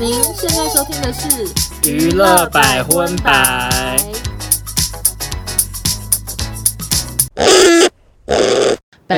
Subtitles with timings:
[0.00, 1.28] 您现在收听的是
[1.90, 3.96] 《娱乐百分百》。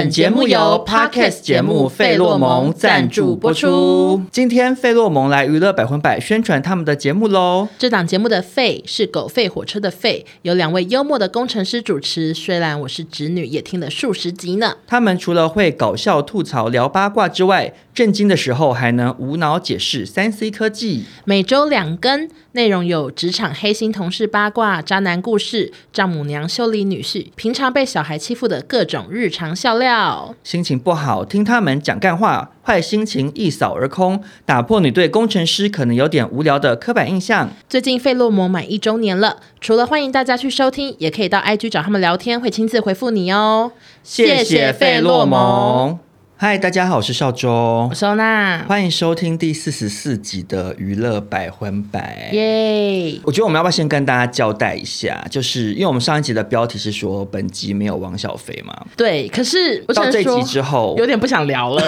[0.00, 4.22] 本节目由 Podcast 节目费洛蒙赞助播出。
[4.32, 7.68] 今天费洛蒙来娱乐百分百宣传他们的节目喽。
[7.78, 12.32] 这档节目的“费”是狗吠火车的“费”，有两位幽默的工程师主持。
[12.32, 14.74] 虽然我是侄女，也听了数十集呢。
[14.86, 21.04] 他们除了会搞笑吐槽、聊八卦之外，震惊的时候还能无脑解释三 C 科技。
[21.26, 30.34] 每周两更，内容有职场黑心同事八卦、渣男故事、丈母娘修理女婿、平常被小孩欺负的各种日常笑料。
[30.42, 37.48] 心情不好，听他们讲干话，坏心情一扫而空，打破你对工程师可能有点无聊的刻板印象。
[37.68, 43.70] 最近费洛蒙满一周年了，除了欢迎大家去收听，也可以到 IG 找他们聊天，会亲自回复你哦。
[44.02, 46.09] 谢谢费洛蒙。
[46.42, 52.30] 嗨，大家好，我是邵周，我是欧娜，欢迎收听第四十四集的娱乐百分百。
[52.32, 53.20] 耶！
[53.24, 58.74] 我觉得我们要不要先跟大家交代一下，就是因为我们上一集的标题是说本集没有王小飞嘛？
[58.96, 61.82] 对，可是我到这集之后有点不想聊了。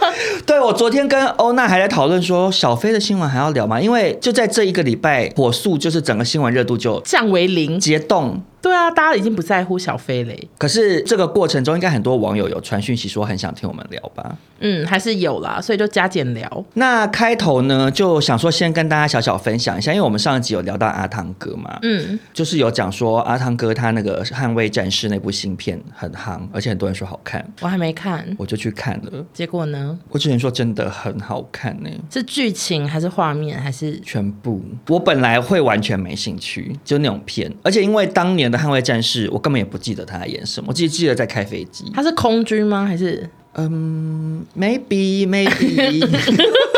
[0.46, 3.80] 对，我昨天跟欧娜还在讨论说，小飞的新闻还要聊吗？
[3.80, 8.40] 因为就在这一个礼拜，火速就是整个新闻热度就降为零，解冻。
[8.62, 10.48] 对啊，大家已经不在乎小飞嘞。
[10.58, 14.34] 可是这个过程中，应该很多网友有传讯息说很想听我们聊吧？
[14.58, 16.64] 嗯，还是有啦，所以就加减聊。
[16.74, 29.24] 那开头呢，就想说先跟大家小小分享一下，因为我们上一集有聊到阿汤哥嘛，嗯，就是有讲说阿汤哥他那个《捍卫战士》那部新片很夯，而且很多人说好看，我还没看，我就去看了。
[29.32, 29.85] 结果呢？
[30.08, 31.90] 我只能说真的很好看呢。
[32.10, 34.62] 是剧情还是画面还是全部？
[34.88, 39.28] 我本来会完全没兴趣，就那种片，而且因为当年的《捍卫战士》。
[39.32, 41.84] 我根本也不记得他在演什么，我只记得在开飞机。
[41.92, 42.86] 他是空军吗？
[42.86, 43.28] 还是？
[43.54, 46.06] 嗯，maybe maybe。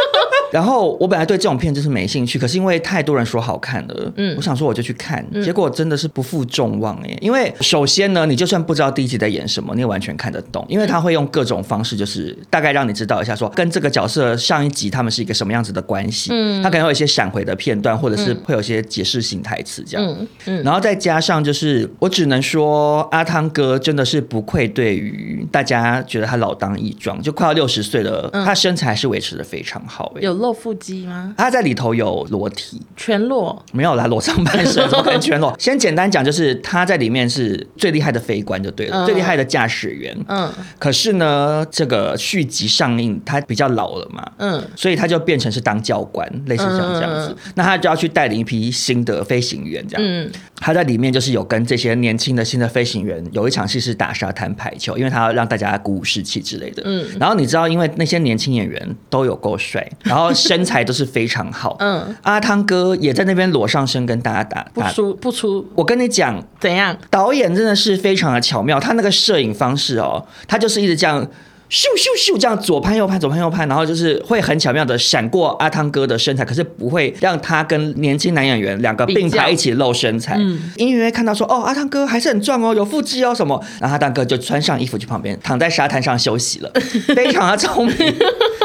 [0.53, 7.17] 然后我本来对这种片就是没兴趣，可是因为太多人说好看了，嗯，我想说我就去看，结果真的是不负众望哎。
[7.21, 16.31] 因为首先呢，你就算不知道第一集在演什么，你也完全看得懂，因为他会用各种方式，就是大概让你知道一下，说跟这个角色上一集他们是一个什么样子的关系。
[16.33, 20.07] 嗯，他可能会有一些闪回的片段，或者是会有一些解释性台词这样。
[20.09, 20.63] 嗯嗯。
[20.63, 30.38] 然后再加上就是，我只能说阿汤哥真的是不愧对于大家觉得他老当益壮，就快要六十岁了，他身材还是维持的非常好哎。
[30.39, 31.35] 露腹肌吗？
[31.37, 33.65] 他在里头有裸体，全裸？
[33.73, 35.55] 没有啦，裸上半身， 怎么可能全裸？
[35.59, 40.17] 先简单讲，就是他在里面是最厉害的飞官就对了，嗯、最厉害的驾驶员。
[40.29, 40.51] 嗯。
[40.79, 47.29] 可是呢，这个续集上映，他比较老了嘛，嗯，所以他就变成是当教官，类似像这样子。
[47.29, 50.03] 嗯、那他就要去带领一批新的飞行员，这样。
[50.07, 50.31] 嗯。
[50.61, 56.83] 他在里面就是有跟这些年轻的新的飞行员有一场戏是打沙滩排球，因为他要让大家鼓舞士气之类的。
[56.85, 57.07] 嗯。
[57.19, 60.28] 然后你知道，因为那些年轻演员都有够帅，然后。
[60.35, 65.67] 身材都是非常好，嗯，阿汤哥也在那边裸上身跟大家打，不出不出。
[65.75, 66.97] 我跟你讲，怎样？
[67.11, 71.27] 导演真的是非常的巧妙，他那个摄影方式哦，他就是一直这样。
[71.71, 80.35] 咻咻咻，这样左拍右拍，左拍右拍，然后就是会很巧妙的闪过阿汤哥的身材，可是不会让他跟年轻男演员两个并排一起露身材。
[80.39, 86.73] 嗯，隐约看到说，哦，阿汤哥还是很壮哦，有腹肌哦什么，然后阿汤哥就穿上衣服去旁边躺在沙滩上休息了，
[87.15, 87.97] 非常的聪明。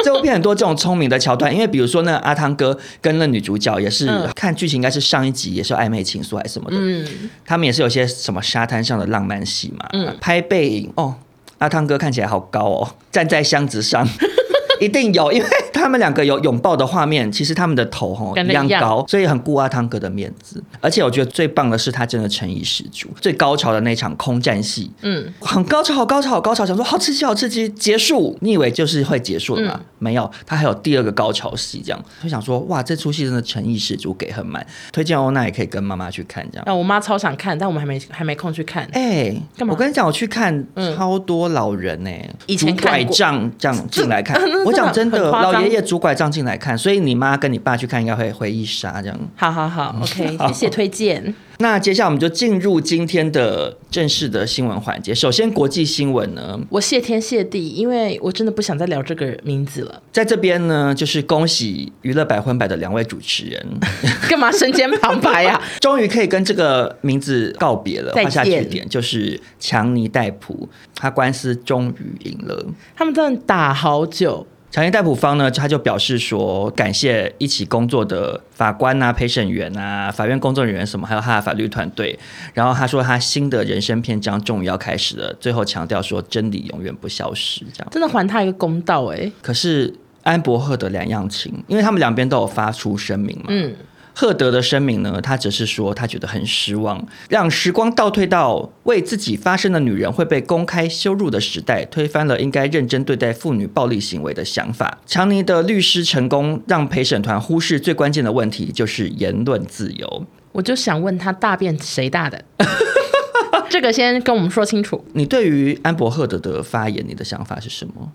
[0.04, 7.08] 这部片很多这种聪明的桥段，因为比如说那阿汤哥跟那女主角也是、嗯、看剧情，应该是上一集也是暧昧情愫还是什么的，嗯，
[7.46, 11.16] 他们也是有些什么沙滩上的浪漫戏嘛，嗯，拍背影哦。
[11.60, 14.06] 阿汤哥看起来好高哦，站在箱子上，
[14.82, 15.48] 一定有，因为。
[15.84, 20.64] 他们两个有拥抱的画面，其实他们的头吼一样高，所以很顾阿汤哥的面子。
[20.80, 23.10] 而且我觉得最棒的是他真的诚意十足。
[23.20, 27.68] 最高潮的那场空战戏，嗯，很高潮，好高潮，好高潮，想说好刺激，好刺激。
[27.70, 29.74] 结束，你以为就是会结束了吗？
[29.78, 34.66] 嗯、没有，他还有第二个高潮戏，这样就想说哇，这出戏真的诚意十足，给很满。
[34.94, 36.64] 推荐欧娜也可以跟妈妈去看，这样。
[36.66, 38.84] 那我妈超想看，但我们还没还没空去看。
[38.94, 39.74] 哎、欸，干嘛？
[39.74, 40.66] 我跟你讲，我去看
[40.96, 44.42] 超多老人呢、欸，以前拐杖这样进来看。
[44.66, 45.82] 我讲真的，老爷爷。
[45.82, 49.20] 借拄拐杖进来看，所以你妈跟你爸去看应该会回忆杀这样。
[49.36, 51.34] 好好好，OK，谢谢推荐。
[51.58, 55.16] 那接下来我们就进入今天的正式的新闻环节。
[55.16, 60.00] 首先，国际新闻呢，我谢天谢地，因为我真的不想再聊这个名字了。
[60.12, 63.66] 在这边呢，就是恭喜娱乐百分百的两位主持人，
[64.30, 65.60] 干嘛身兼旁白呀？
[65.82, 68.88] 终于可以跟这个名字告别了，画下句点。
[68.88, 72.64] 就是强尼戴普，他官司终于赢了。
[72.96, 74.46] 他们真的打好久。
[74.74, 82.18] 强尼逮捕方呢，他就表示说，感谢一起工作的法官啊、陪审员啊、法院工作人员什么，还有他的法律团队。
[82.56, 85.32] 然后他说，他新的人生篇章终于要开始了。
[85.40, 87.88] 最后强调说，真理永远不消失，这样。
[87.92, 89.32] 真的还他一个公道哎。
[89.44, 89.94] 可是
[90.24, 93.46] 安伯赫的两样情，因为他们两边都有发出声明嘛。
[93.50, 93.76] 嗯。
[94.16, 105.00] 赫德的声明呢，他只是说他觉得很失望，让时光倒退到为自己发声的女人会被公开羞辱的时代，推翻了应该认真对待妇女暴力行为的想法。
[105.06, 110.26] 强尼的律师成功让陪审团忽视最关键的问题，就是言论自由。
[110.52, 112.46] 我就想问他，大便谁大的？
[113.68, 115.04] 这个先跟我们说清楚。
[115.14, 118.12] 你对于安博赫德的发言，你的想法是什么？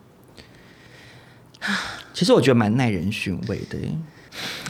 [2.14, 3.76] 其实我觉得蛮耐人寻味的。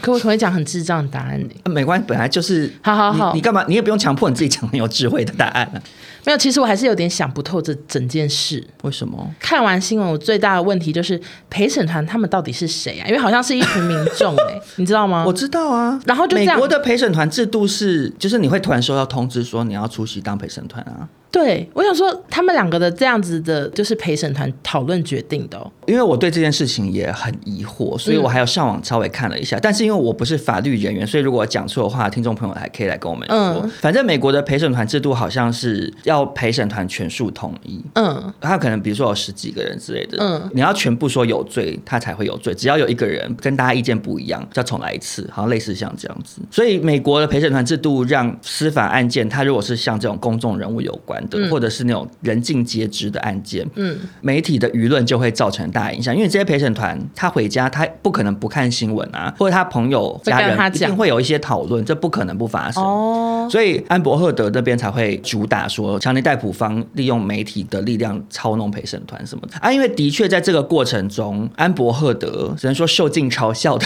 [0.01, 1.49] 可我可以讲很智障的答案呢？
[1.65, 2.71] 没关系，本来就是。
[2.81, 3.65] 好好好，你干嘛？
[3.67, 5.81] 你也不用强迫你自己讲很有智慧的答案啊。
[6.25, 8.65] 没有，其实我还是有点想不透这整件事。
[8.83, 9.33] 为什么？
[9.39, 11.19] 看完新闻，我最大的问题就是
[11.49, 13.07] 陪审团他们到底是谁啊？
[13.07, 15.23] 因为好像是一群民众哎， 你知道吗？
[15.25, 15.99] 我知道啊。
[16.05, 21.07] 然后就这样，美国的陪审团制度是，就是你会突然收到通知说你要出席当陪审团啊。
[21.31, 25.71] 对，我想说他们两个的这样子的，就是陪审团讨论决定的哦。
[25.85, 29.57] 因为我对这件事情也很疑惑，所以我还有上网稍微看了一下。
[29.57, 33.37] 嗯、但是因为我不是法律人员，所以如果讲错的话，听众朋友还可以来跟我们说。
[33.37, 37.83] 嗯、反正美国的陪审团制度好像是要陪审团全数同意。
[37.93, 42.53] 嗯，他可能比如说有十几个人之类的，嗯，你要全部说有罪，他才会有罪。
[42.53, 46.41] 只要有一个人跟大家意见不一样，就要重来一次，好像类似像这样子。
[46.51, 56.15] 所以美国的陪审团制度让司法案件，它如果是像这种公众人物有关的，嗯、或者是那种人尽皆知的案件，嗯，媒体的舆论就会造成大影响。
[56.15, 62.83] 因为这些陪审团他回家，他不可能不看新闻啊，或者他朋友家人一定会有一些讨论，这不可能不发生。
[62.83, 69.71] 哦，所以安博赫德那边才会主打说，强尼戴普方利用媒体的力量操弄陪审团什么的啊。
[69.71, 73.85] 因为的确在这个过程中，安博赫德只能说受尽嘲笑 的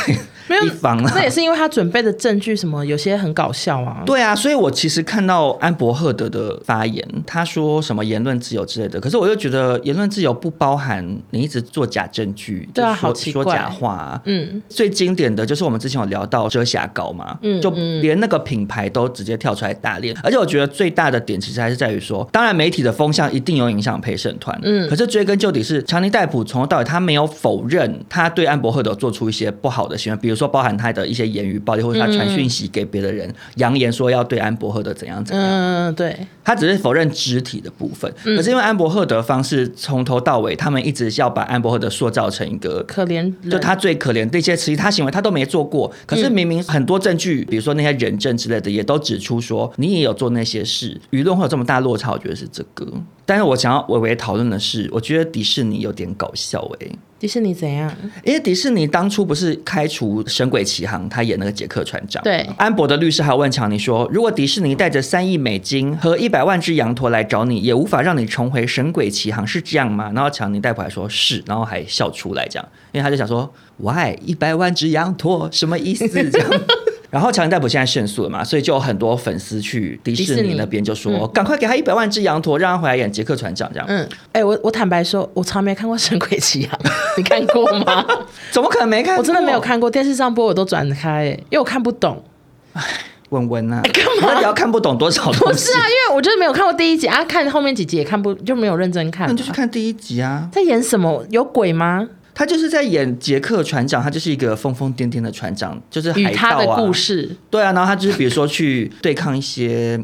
[0.65, 1.12] 一方了。
[1.15, 4.03] 那也是因为他准备的证据什么有些很搞笑啊。
[4.06, 7.73] 对啊，所以我其实看到安博赫德的发言，他说。
[7.83, 14.21] 什么言论自由之类的，可是我又觉得言论自由不包含你一直做假证据，对啊，说好奇怪，说假话。
[14.25, 17.69] 嗯，最经典的就是我们之前有聊到遮瑕膏嘛，嗯，就
[18.01, 20.15] 连那个品牌都直接跳出来打脸。
[20.23, 45.89] 而且我觉得最大的点其实还是在于说，当然媒体的风向一定有影响陪审团，嗯，可是追根究底是强尼戴普从头到尾他没有否认他对安博赫德做出一些不好的行为，比如说包含他的一些言语暴力，或者他传讯息给别的人，扬、嗯、言说要对安博赫德怎样怎样，嗯，对，他只是否认肢体的部分，可是因为安柏赫德方式从头到尾，他们一直要把安柏赫德塑造成一个可怜，就他最可怜，这些其他行为他都没做过。
[46.06, 51.00] 可是明明很多证据，比如说那些人证之类的，也都指出说你也有做那些事。
[51.12, 52.86] 舆论会有这么大落差，我觉得是这个。
[53.25, 57.00] 但是我想要微微讨论的是，我觉得迪士尼有点搞笑哎、欸。
[57.23, 57.89] 迪士尼怎样？
[58.25, 62.21] 因为迪士尼当初不是开除《神鬼奇航》，他演那个杰克船长。
[62.21, 76.49] 对，安博的律师还问强尼说：“如果迪士尼带着三亿美金和一百万只羊驼来找你，也无法让你重回《神鬼奇航》，是这样吗？”然后强尼戴普还说：“是。”然后还笑出来这样，因为他就想说：“Why 一百万只羊驼什么意思？”这样。
[77.13, 83.86] 然后强尼戴普现在胜诉了嘛，所以就有很多粉丝去迪士尼那边就说：“赶快给他一百万只羊驼，让他回来演杰克船长。”这样。
[83.88, 86.80] 嗯，哎、欸，我我坦白说，我从来没看过《神鬼奇航》，
[87.15, 88.04] 你看过吗？
[88.50, 89.21] 怎么可能没看过？
[89.21, 92.24] 我真的没有看过，电视上播我都转开，因为我看不懂。
[92.74, 92.81] 哎，
[93.30, 94.33] 文文啊，干嘛？
[94.33, 95.44] 那你要看不懂多少东西？
[95.45, 99.28] 不是啊，因为我就是没有看过第一集啊，看后面几集也看不就没有认真看。
[99.28, 101.23] 那你就去看第一集啊，在演什么？
[101.30, 102.07] 有鬼吗？
[102.33, 106.33] 他就是在演杰克船长，他就是一个疯疯癫癫的船长，就是海盗啊。
[106.35, 107.35] 他的故事。
[107.49, 110.04] 对啊，然后他就是比如说去对抗一些。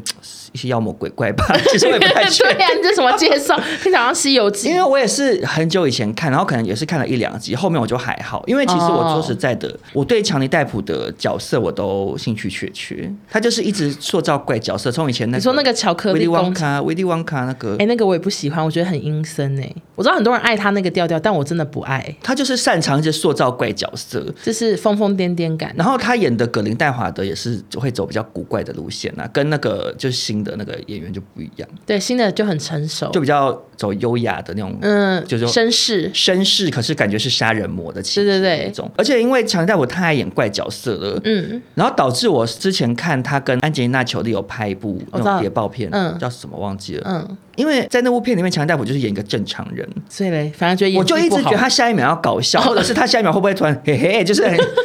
[0.52, 2.56] 一些妖魔鬼怪吧， 其实我也不太确定。
[2.58, 3.56] 对呀、啊，你这什么介绍？
[3.82, 4.68] 听起来好像《西游记》。
[4.70, 8.42] 因为我也是很久以前看，然后可能也是看了一两集，后面我就还好。
[8.46, 13.10] 因为其实我说实在的，哦、我对强尼戴普的角色我都兴趣缺缺。
[13.30, 19.72] 他就是一直塑造怪角色，从以前那个你说那个巧克力旺卡、威利旺卡那个，哎，那个我也不喜欢，我觉得很阴森哎。
[19.94, 22.16] 我知道很多人爱他那个调调，但我真的不爱。
[22.22, 25.74] 他就是擅长一些塑造怪角色，就是疯疯癫癫感。
[25.76, 31.20] 然后他演的葛林戴华德也是会走比较古怪的路线啊，跟那个就是新的那个演员就。
[31.34, 38.90] 不一样，对，新的就很成熟，就比较走优雅的那种，嗯，就是绅士，绅士，可是感觉是杀人魔的气质，对对对，那种。
[38.96, 47.36] 而且因为强尼戴普太爱演怪角色了，嗯，然后导致我之前看他跟安吉丽娜·裘丽有拍一部那种谍报片，嗯，叫什么忘记了，嗯。
[47.56, 54.42] 因为在那部片里面，强尼戴普就是演一个正常人，所以嘞，反正觉得我就一直觉得他下一秒要搞笑，或者是他下一秒会不会突然嘿嘿，就是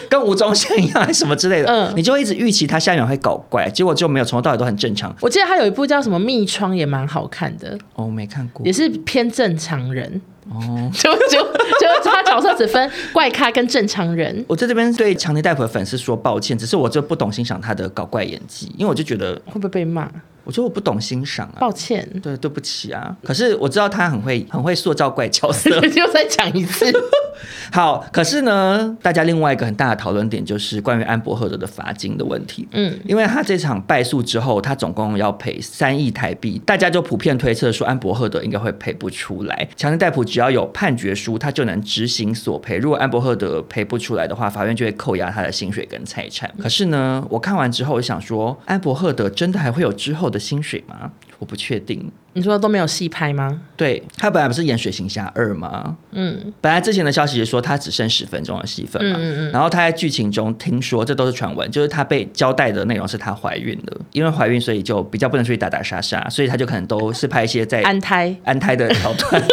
[0.10, 5.16] 跟吴宗宪一样，什么之类的，嗯，你就一直预期他下一秒会搞怪，结果就没有，从头到尾都很正常。
[5.22, 7.78] 我记得他有一部叫什么《密窗》，也蛮好看的。
[7.96, 14.44] 哦，没看过，也是偏正常人哦， 就 就就他角色只分怪咖跟正常人。
[14.48, 20.10] 我在这边对强尼戴普的粉丝说抱歉，只是我就不懂欣赏他的搞怪演技，因为我就觉得会不会被骂？
[20.44, 23.18] 我觉得我不懂欣赏啊，抱歉，对，对不起啊。
[23.24, 25.72] 可是我知道他很会，很会塑造怪角色。
[25.98, 26.86] 又再讲一次。
[27.72, 32.68] 好，可是呢，大家另外一个很大的讨论点就是关于安博赫德的罚金的问题。
[32.74, 39.68] 嗯，因为他这场败诉之后，他总共要赔三亿台币，大家就普遍推测说安博赫德应该会赔不出来。
[39.76, 42.76] 强尼戴普只要有判决书，他就能执行索赔。
[42.76, 46.54] 如果安伯赫德赔不出来的话，法院就会扣押他的薪水跟财产。
[46.62, 51.10] 可是呢，我看完之后，我想说，安伯赫德真的还会有之后的薪水吗？
[51.40, 52.12] 我不确定。
[52.34, 53.62] 你说都没有戏拍吗？
[53.78, 55.96] 对，他本来不是演《水行侠二》吗？
[56.12, 59.16] 嗯，本来之前的消息是说他只剩十分钟的戏份嘛。
[59.18, 59.52] 嗯嗯嗯。
[59.54, 69.42] 然后他在剧情中听说，这都是传闻，就是他被交代的内容是他怀孕了，因为怀孕所以就比较不能出去打打杀杀，所以他就可能都是拍一些在安胎安胎的桥段。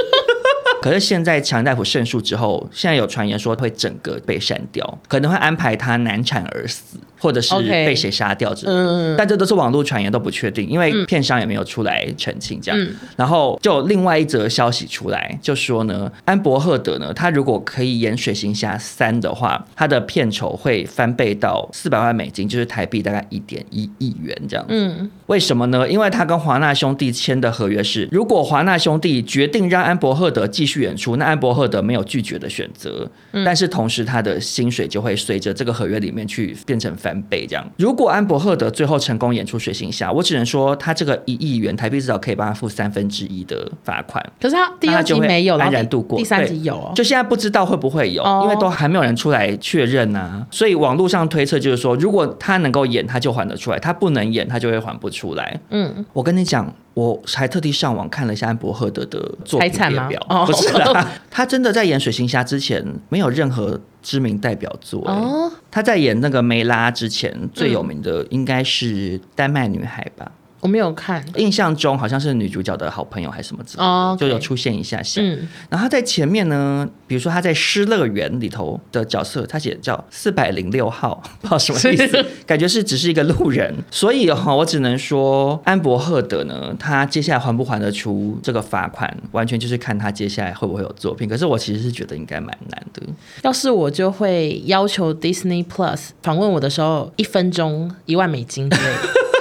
[0.82, 6.98] 可是现在强尼戴普胜诉之后，现在有传言说会整个被删掉，可能会安排他难产而死。
[7.22, 12.80] 或者是被谁杀掉之类的，嗯，但这都是网络传言，都不确定，因为片商也没有出来澄清这样。
[12.80, 24.66] 嗯、然后就另外一则消息出来，就说呢，安博赫德呢，他如果可以演《水行侠三》的话，他的片酬会翻倍到四百万美金，就是台币大概一点一亿元这样。
[24.68, 25.88] 嗯，为什么呢？
[25.88, 33.10] 因为他跟华纳兄弟签的合约是，如果华纳兄弟决定让安博赫德继续演出，那安伯赫德没有拒绝的选择，
[33.44, 37.12] 但是同时他的薪水就会随着这个合约里面去变成翻。
[37.28, 44.22] 倍这样，如果安伯赫德最后成功演出水行侠，我只能说他这个一亿元台币至少可以帮他付三分之一的罚款。
[44.40, 46.18] 可是他第二集没有，安然度过。
[46.18, 50.46] 第三集有哦，就现在不知道会不会有，因为都还没有人出来确认啊。
[50.50, 55.60] 所以网络上推测就是说，如果他能够演，他就还得出来；他不能演，他就会还不出来。
[55.70, 63.80] 嗯，我跟你讲，我还特地上网看了一下安博赫德的作品列表，不是啦，他真的在演水行侠之前没有任何。
[64.02, 70.32] 知名代表作哦，他在演那个梅拉之前最有名的应该是《丹麦女孩》吧。
[70.62, 74.18] 我没有看，印象中好像是女主角的好朋友还是什么之类的，oh, okay.
[74.20, 75.20] 就有出现一下下。
[75.20, 83.74] 嗯，然后他在前面呢，比如说他在《失乐园》里头的角色，他写叫四百零六号， 不知道什么意思，感觉是只是一个路人。
[83.90, 91.28] 所以哈，我只能说安博赫德呢，他接下来还不还得出这个罚款，完全就是看他接下来会不会有作品。
[91.28, 93.02] 可是我其实是觉得应该蛮难的。
[93.42, 99.22] 要是我就会要求 Disney Plus 访问我的时候，一分钟一万美金之类的。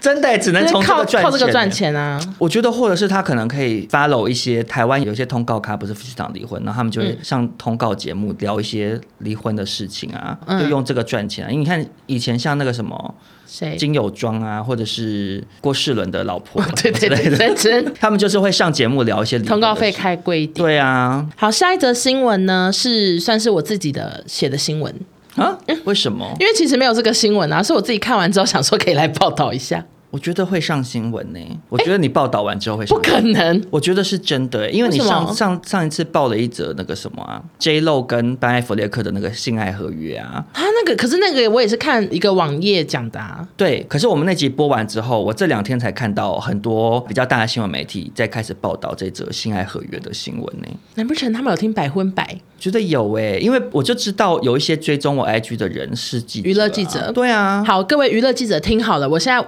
[0.00, 2.20] 真的只能从这个赚钱，靠这个赚钱啊！
[2.38, 11.50] 我觉得，或者是他可能可以 follow 一些台湾有一些通告咖，不是夫妻档离婚，然后他们就会上通告节目聊一些离婚的事情啊，嗯、就用这个赚钱啊。
[11.50, 13.14] 因为你看以前像那个什么
[13.46, 20.64] 谁金友庄啊，或者是郭世伦的老婆，对对对，对 他们就是会上节目聊一些通告费开贵一点。
[20.64, 24.94] 对啊，好，下一则新闻呢是算是我自己的写的新闻。
[25.36, 25.58] 啊？
[25.84, 26.26] 为什么？
[26.40, 29.84] 因为其实没有这个新闻啊，是我自己看完之后想说可以来报道一下。
[30.12, 31.40] 我觉得会上新闻呢。
[31.70, 32.94] 我觉得你报道完之后会上。
[32.94, 33.64] 不可能。
[33.70, 40.44] 我觉得是真的，因为你上上上一次报了一则那个什么啊，J Lo 跟班艾弗列克的那个性爱合约啊。
[40.52, 43.48] 他那个可是那个我也是看一个网页讲的啊。
[43.56, 50.68] 对，可是我们那集播完之后，我这两天才看到很多比较大的新闻媒体在开始报道这则性爱合约的新闻呢。
[50.96, 52.38] 难不成他们有听百分百？
[52.58, 57.10] 觉得有哎，因为我就知道有一些追踪我 IG 的人是记者，娱乐记者。
[57.10, 59.44] 对啊，好，各位娱乐记者听好了，我现在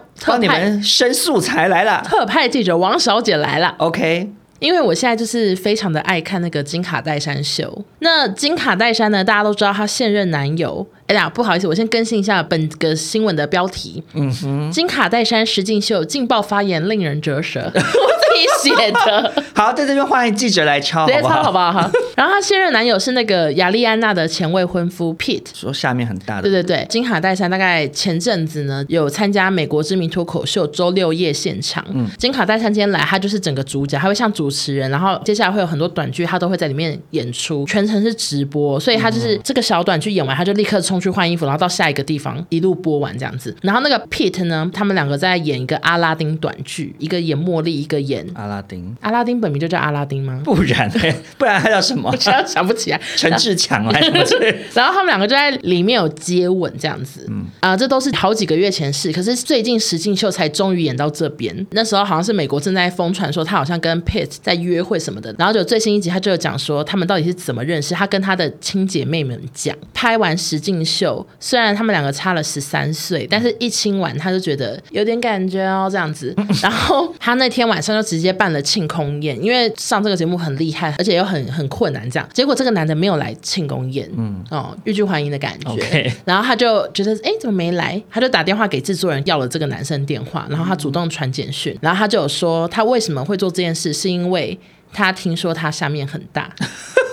[0.58, 3.74] 们申素材来了，特派记者王小姐来了。
[3.78, 7.84] OK，因为我现在就是非常的爱看那个金卡戴珊秀。
[8.00, 10.86] 那金卡戴珊呢，大家都知道她现任男友。
[11.06, 14.02] 哎呀，不好意思，我先更新一下本个新闻的标题。
[14.14, 17.70] 嗯哼，金卡戴珊实境秀劲爆发言，令人折舌。
[18.34, 21.90] 你写的 好，在这边欢迎记者来抄，直接抄好不好哈？
[22.16, 26.42] 然后她现任男友是那个亚丽安娜的前未婚夫 Pete，说下面很大的。
[26.42, 31.84] 对对对，金卡戴珊大概前阵子呢有参加美国知名脱口秀周六夜现场。
[31.92, 43.54] 嗯，金卡戴珊今天来，她就是整个主角，她会像主持人，然后接下来会有很多短剧，她都会在里面演出，全程是直播，所以她就是这个小短剧演完，她就立刻冲去换衣服，然后到下一个地方一路播完这样子。
[43.62, 48.96] 然后那个 Pete 呢，他们两个在演一个阿拉丁短剧，一个演茉莉，一个演阿拉丁。
[49.00, 50.40] 阿拉丁本名就叫阿拉丁吗？
[50.44, 52.10] 不然嘞， 不然他叫什么？
[52.12, 53.00] 我想想不起来。
[53.16, 54.44] 陈志强还是什么。
[54.74, 57.26] 然后他们两个就在里面有接吻这样子。
[57.28, 59.12] 嗯啊，这都是好几个月前事。
[59.12, 61.66] 可是最近实境秀才终于演到这边。
[61.70, 65.34] 那时候好像是美国正在疯传说他好像跟 Pete 在约会什么的。
[65.38, 67.94] 然后就最新一集他就有讲说他们到底是怎么认识。
[67.94, 76.34] 他跟他的亲姐妹们讲，拍完实境秀，虽然他们两个差了十三岁，但是一亲完他就觉得有点感觉哦这样子。
[76.62, 82.28] 然后他那天晚上就直直接办了庆功宴，因为上这个节目很厉害，而且又很很困难，这样。
[82.32, 86.12] 结果这个男的没有来庆功宴，嗯，哦，欲拒还迎的感觉。
[86.24, 88.00] 然后他就觉得，哎，怎么没来？
[88.08, 94.58] 他就打电话给制作人要了这个男生电话，然后他主动传简讯，然后他就有说他为什么会做这件事，是因为
[94.92, 96.50] 他听说他下面很大。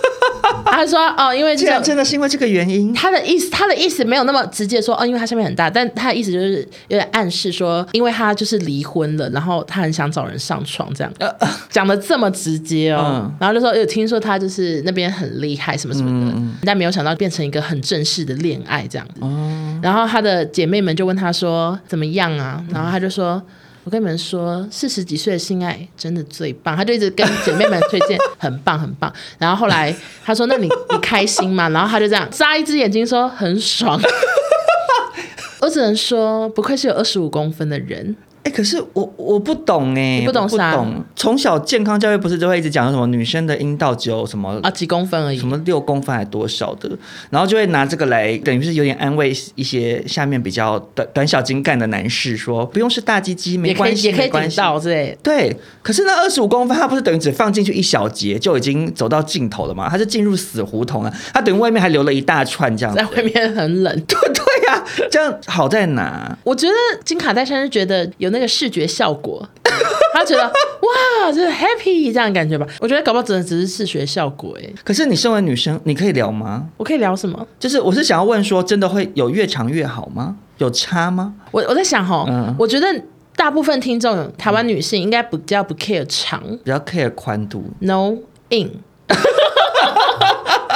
[0.66, 2.92] 他说：“哦，因为这样真的是因为这个原因。
[2.94, 11.12] 他的意思，他的意思没有那么直接说哦，因为他下面很大，但他的意思就是有点暗示说，因为他就是离婚了，然后他很想找人上床，这样
[11.70, 13.22] 讲的这么直接哦。
[13.22, 19.20] 嗯、然后就说有听说他就是那边很厉害什么什么的，嗯、但没有想到变成一个很正式的恋爱这样子。
[19.20, 22.64] 嗯、然后他的姐妹们就问他说怎么样啊？
[22.70, 23.42] 然后他就说。”
[23.84, 26.76] 我跟你们说，四十几岁的性爱真的最棒。
[26.76, 29.12] 他就一直跟姐妹们推荐， 很棒很棒。
[29.38, 34.00] 然后后来他说：“那你你开心吗？”然后他就这样眨一只眼睛说：“很爽。
[35.60, 38.14] ”我只能说，不愧是有二十五公分的人。
[38.44, 40.76] 哎、欸，可是我我不懂哎，你不懂啥？
[41.14, 46.90] 从小健康教育不是就会一直讲什么女生的阴道只有什么啊几公分而已，什么六公分还多少的，
[47.30, 55.56] 然后就会拿这个来等于是有点安慰一些下面比较短短小精干的男士，说不用是大鸡鸡没关系，也可以顶到对对。
[55.80, 59.88] 可是那二十五公分，它不是等于只放进去一小节就已经走到尽头了吗？
[59.88, 63.92] 它是进入死胡同了，它等于外面还留了一大串这样子，在外面很冷。
[64.06, 64.61] 对对呀、啊，
[65.10, 66.36] 这样好在哪？
[66.44, 66.74] 我觉得
[67.04, 69.46] 金卡戴珊是觉得有那个视觉效果，
[70.14, 72.66] 他觉得哇，就是 happy 这样的感觉吧。
[72.80, 74.68] 我觉得搞不好只能只是视觉效果哎。
[74.84, 76.66] 可是你身为女生，你可以聊吗？
[76.76, 77.46] 我可以聊什么？
[77.58, 80.36] 就是我是想要问说，真的会有越长越好吗？
[80.58, 81.34] 有差吗？
[81.50, 82.86] 我我在想哈，嗯、我觉得
[83.34, 88.16] 大部分听众台湾女性应该比较不 care 长，比较 care 宽度，no
[88.50, 88.70] in。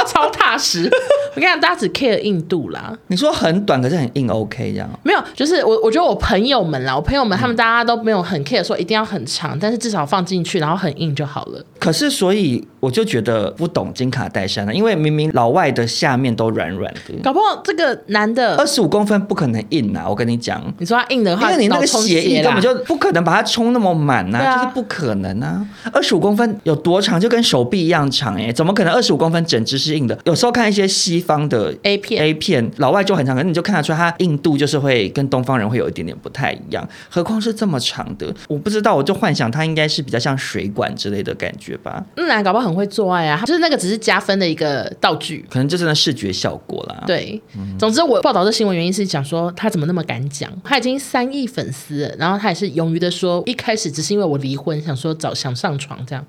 [0.06, 0.88] 超踏实，
[1.36, 2.96] 我跟你讲，大家只 care 硬度啦。
[3.08, 4.88] 你说很短，可是很硬，OK 这样？
[5.02, 11.62] 没有，就是我，我觉得我朋友们啦，我朋友们他们大家都没有很 care 说一定要很长，但是至少放进去然后很硬就好了。
[11.78, 20.06] 可是所以我就觉得不懂金卡戴珊了，因为明明老外的下面都软软的，搞不好这个男的二十五公分不可能硬啊！
[20.08, 25.62] 我跟你讲，你说他硬的话，因为你那个血液根本就不可能把它充那么满呐、啊，啊、就是不可能啊！
[25.92, 30.18] 二十五公分有多长，就跟手臂一样长哎、欸，怎么可能二十五公分整只是硬的？
[30.24, 42.04] 有时候看一些西方的 A 片，A 片老外就很长，可是你就看得出来它硬度就是会跟东方人会有一点点不太一样，何况是这么长的，我不知道，我就幻想它应该是比较像水管之类的感觉吧。
[42.16, 47.02] 那男、嗯、搞不好很会做爱啊，就是那个只是加分的一个道具，可能就是那视觉效果啦。
[47.06, 56.24] 对，嗯、总之我报道这新闻原因是讲说他怎么那么敢讲，他已经三亿粉丝了，然后他也是勇于的说，一开始只是因为我离婚，想说找想上床这样。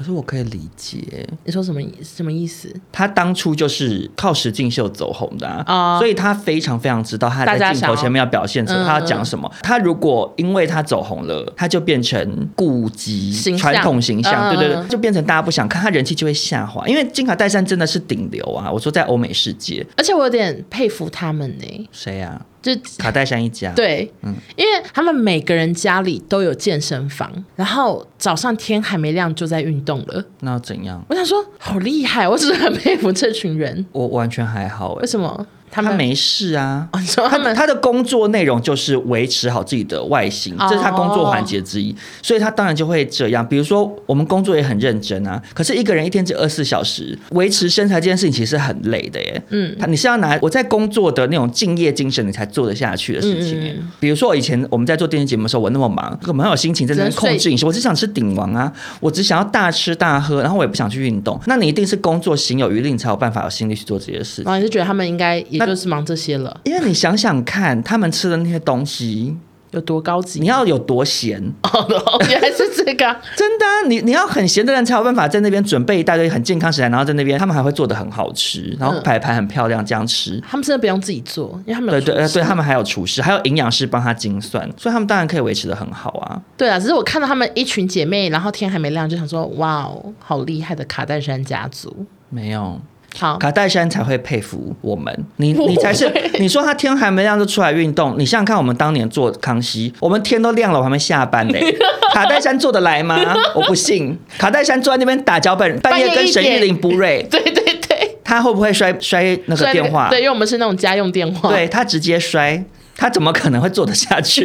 [0.00, 2.74] 可是我可以理解，你说什么意什么意思？
[2.90, 9.52] 他当初就是靠实境秀走红的啊，所以他非常非常知道他在镜头前面要表现什么他要讲什么。
[9.62, 16.88] 他如果因为他走红了，他就变成顾及传统形象，对对对，就变成大家不想看，他人气就会下滑。
[16.88, 21.88] 因为金卡戴珊真的是顶流啊，我说在欧美世界，而且我有点佩服他们呢。
[21.92, 22.40] 谁呀？
[22.62, 30.24] 就卡戴珊一家，对，嗯，因为他们每个人家里都有健身房，然后早上天还没亮就在运动了。
[30.40, 31.02] 那怎样？
[31.08, 32.28] 我想说，好厉害！
[32.28, 33.86] 我只是很佩服这群人。
[33.92, 35.46] 我完全还好，为什么？
[35.70, 43.46] 他们没事啊，哦、他们他，他的工作内容就是维持好自己的外形，这是他工作环节之一，所以他当然就会这样。
[43.46, 49.42] 比如说，我们工作也很认真啊，可是一个人一天只二十四小时，维持身材这件事情其实很累的耶。
[49.50, 53.60] 嗯，他你是要拿我在工作的那种敬业精神，你才做得下去的事情。
[53.62, 61.40] 嗯、比如说，我以前我们在做电视节目的时候，我那么忙，我没有心情在那边控制饮食，我只想吃顶王啊，我只想要大吃大喝，然后我也不想去运动。
[61.46, 64.44] 那你一定是工作行有余力，你才有办法有心力去做这些事情。
[64.44, 66.60] 然后你是觉得他们应该也就是忙这些了。
[66.64, 69.36] 因为你想想看，他们吃的那些东西
[69.70, 80.32] 有多高级，你要有多闲 哦，原来是这个，真的、啊，你你要很闲的人才有办法在那边准备一大堆很健康食材，然后在那边他们还会做的很好吃，然后摆盘很漂亮这样吃。
[80.32, 86.42] 嗯、他们真的不用自己做，因为他们有对对对，他们还有厨师，还有营养师帮他精算，所以他们当然可以维持的很好啊。
[86.56, 92.80] 对啊，只是我看到他们一群姐妹，然后天还没亮就想说，哇哦，好厉害的卡戴珊家族，没有。
[93.18, 101.60] 好，卡戴珊才会佩服我们，你 你才是，你说他天还没亮就出来运动，你想想看，我们当年做康熙，我们天都亮了，我还没下班嘞，
[102.14, 103.34] 卡戴珊做得来吗？
[103.54, 110.08] 我不信，卡戴珊坐在那边打脚本，半夜跟沈玉琳不瑞， 对对对，他会不会摔摔那个电话？
[110.08, 112.62] 对，因为我们是那种家用电话，对他直接摔，
[112.96, 114.44] 他怎么可能会做得下去？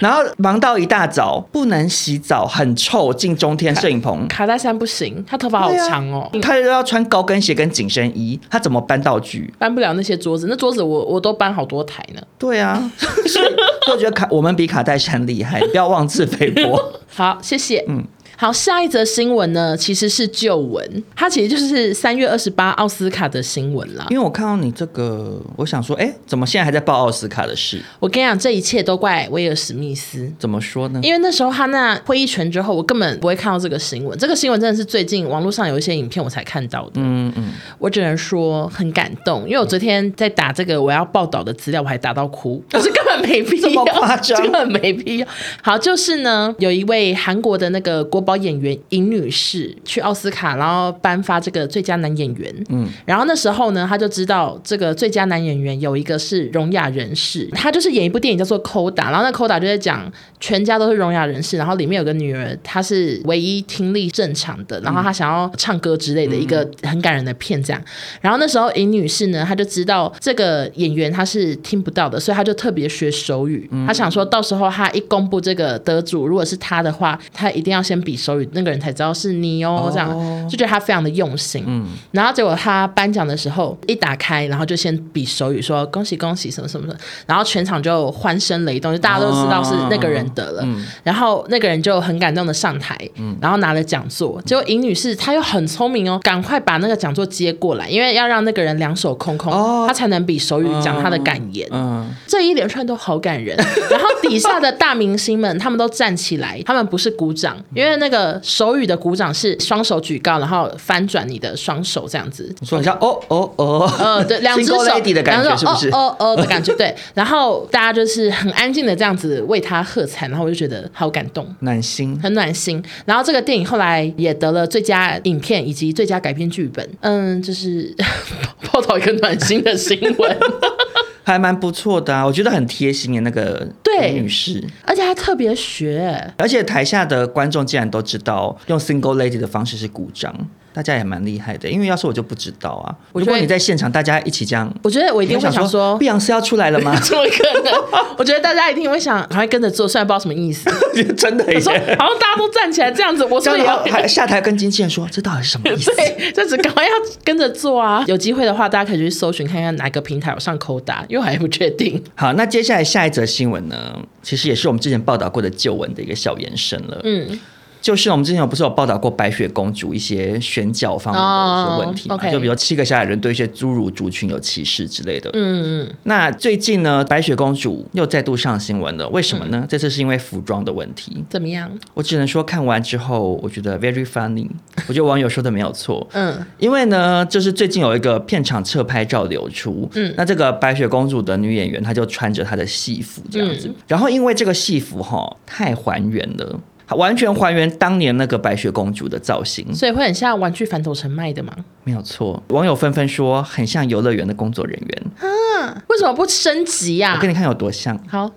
[0.00, 4.26] 然后忙到一大早，不能洗澡，很臭，进中天摄影棚。
[4.26, 9.52] 卡戴珊不行，她头发好长哦，她又要穿高跟鞋跟紧身衣，她怎么搬道具？
[9.58, 12.20] 搬不了那些桌子，那桌子我我都搬好多台呢。
[12.38, 13.54] 对啊， 所以
[13.92, 16.82] 我觉得卡我们比卡戴珊厉害，不要妄自菲薄。
[17.14, 17.84] 好，谢谢。
[17.86, 18.04] 嗯。
[18.40, 24.06] 好，下一则新闻呢，其实是旧闻，它其实就是三月二十八奥斯卡的新闻啦。
[24.08, 27.82] 因为我看到你这个，我想说，哎，怎么现在还在报奥斯卡的事？
[27.98, 30.32] 我跟你讲，这一切都怪威尔史密斯。
[30.38, 31.00] 怎么说呢？
[31.02, 34.18] 因为那时候他那挥一拳之后，我根本不会看到这个新闻。
[34.18, 36.92] 这个新闻真的是最近网络上有一些影片我才看到的。
[36.94, 37.52] 嗯嗯。
[37.78, 45.26] 我只能说很感动，因为我昨天在打这个我要报道的资料，我还打到哭， 可是根本没必要，这么夸张， 根本没必要。
[45.60, 49.10] 好，就是呢，有一位韩国的那个国宝演员尹。
[49.10, 52.64] 女士去奥斯卡，然后颁发这个最佳男演员。
[52.68, 67.82] 嗯，然后那时候呢，他就知道这个最佳男演员有一个是聋哑人士，他就是演一部电影叫做《Coda》，然后那《Coda》就在讲全家都是聋哑人士，然后里面有个女儿，她是唯一听力正常的，然后她想要唱歌之类的一个很感人的片这样。
[68.20, 73.68] 然后那时候尹女士呢，她就知道这个演员她是听不到的，所以她就特别学手语。
[73.84, 78.90] 她想说到时候她一公布这个得主，如果是她的话，她一定要先比手语，那个人才。
[79.00, 80.10] 知道是你哦，这样
[80.48, 81.64] 就觉得他非常的用心。
[81.66, 90.66] 嗯，然后结果他颁奖的时候一打开，然后就先比手语说恭喜恭喜什么什么的，然后全场就欢声雷动，就大家都知道是那个人得了。
[91.04, 92.98] 然后那个人就很感动的上台，
[93.40, 94.42] 然后拿了讲座。
[94.42, 99.52] 结果尹女士她又很聪明哦，赶快把那个讲座接过来，因为要让那个人两手空空，
[99.86, 101.66] 他才能比手语讲他的感言。
[101.70, 103.56] 嗯，这一连串都好感人。
[103.88, 108.80] 然后底下的大明星们他们都站起来，他们不是鼓掌，因为那个手语。
[108.90, 112.52] 的鼓掌是双手举高，然后翻转你的双手这样子。
[112.58, 115.88] 你说一下哦哦哦，呃，对， 两只手的感觉是不是？
[115.90, 116.92] 哦哦的感觉，对。
[117.14, 122.82] 然后大家就是很安静的这样子为他喝彩，然后我就觉得好感动，暖心，很暖心。
[123.04, 126.88] 然后这个电影后来也得了最佳影片以及最佳改编剧本。
[127.02, 127.94] 嗯，就是
[128.72, 130.36] 报道一个暖心的新闻。
[131.30, 140.34] 还蛮不错的啊，我觉得很贴心的那个对女士，而且还特别学，而且台下的观众竟然都知道用 single lady 的方式是鼓掌。
[140.72, 142.94] 大家也蛮厉害的，因为要是我就不知道啊。
[143.12, 146.94] 如果你在现场，大家一起这样，我觉得我一定会想说，碧昂斯要出来了吗？
[147.02, 147.72] 怎么可能？
[148.16, 150.70] 我觉得大家一定会想，还会跟着做，虽然不知道什么意思。
[151.16, 151.60] 真的耶，
[151.98, 155.90] 好像大家都站起来这样子，我是不是也要还下台跟经纪人说，这到底是什么意思？
[155.96, 156.90] 对，就只赶快要
[157.24, 158.04] 跟着做啊！
[158.06, 162.02] 有机会的话，大家可以去搜寻看看哪个平台有上 Coda，因为我还不确定。
[162.14, 167.00] 好，那接下来下一则新闻呢，其实也是我们之前报道过的旧闻的一个小延伸了。
[167.04, 167.38] 嗯。
[167.80, 172.32] 就是我们之前有不是有报道过白雪公主一些选角方面的一些问题嘛？Oh.
[172.32, 175.30] 就比如七个小矮人对一些侏儒族群有歧视之类的。
[175.32, 175.94] 嗯嗯。
[176.02, 179.60] 那最近呢，白雪公主又再度上新闻了，为什么呢？
[179.62, 181.24] 嗯、这次是因为服装的问题。
[181.28, 181.70] 怎么样？
[181.94, 184.48] 我只能说看完之后，我觉得 very funny。
[184.86, 186.06] 我觉得网友说的没有错。
[186.12, 186.44] 嗯。
[186.58, 189.88] 因为呢，就是最近有一个片场侧拍照流出。
[189.94, 190.12] 嗯。
[190.16, 193.68] 那这个白雪公主的女演员，她就穿着她的戏服这样子。
[193.68, 196.60] 嗯、然后因为这个戏服哈太还原了。
[196.96, 201.54] 完全还原当年那个白雪公主的造型，所以会很像玩具反斗城卖的吗？
[201.84, 205.02] 没有错，网友纷纷说很像游乐园的工作人员。
[205.18, 207.14] 啊，为什么不升级呀？
[207.16, 207.98] 我给你看有多像。
[208.08, 208.30] 好。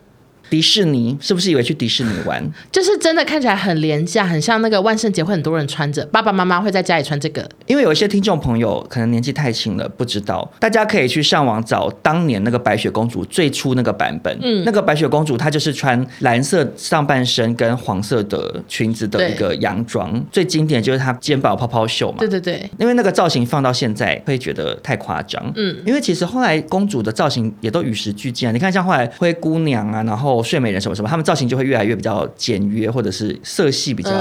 [0.53, 2.39] 迪士尼是不是以为去迪士尼玩？
[2.71, 7.49] 就是真的看起来很廉价，很像那个万圣节会很多人穿着，爸爸妈妈会在家里穿这个。
[7.65, 14.37] 因为有一些听众朋友可能年纪太轻了，不知道，大家可以去上网找当年那个白雪公主最初那个版本。
[14.43, 22.17] 嗯，那个白雪公主她就是穿蓝色上半身跟黄色的裙子的一个洋装，最经典就是她肩膀泡泡袖嘛。
[22.19, 25.43] 对对对，因为那个造型放到现在会觉得太夸张。
[25.55, 30.42] 嗯，因为其实后来公主的造型也都与时俱进啊，你看像后来灰姑娘啊，然后。
[30.43, 34.11] 睡美人什么什么，他们造型就会越来越比较简约，或者是色系比较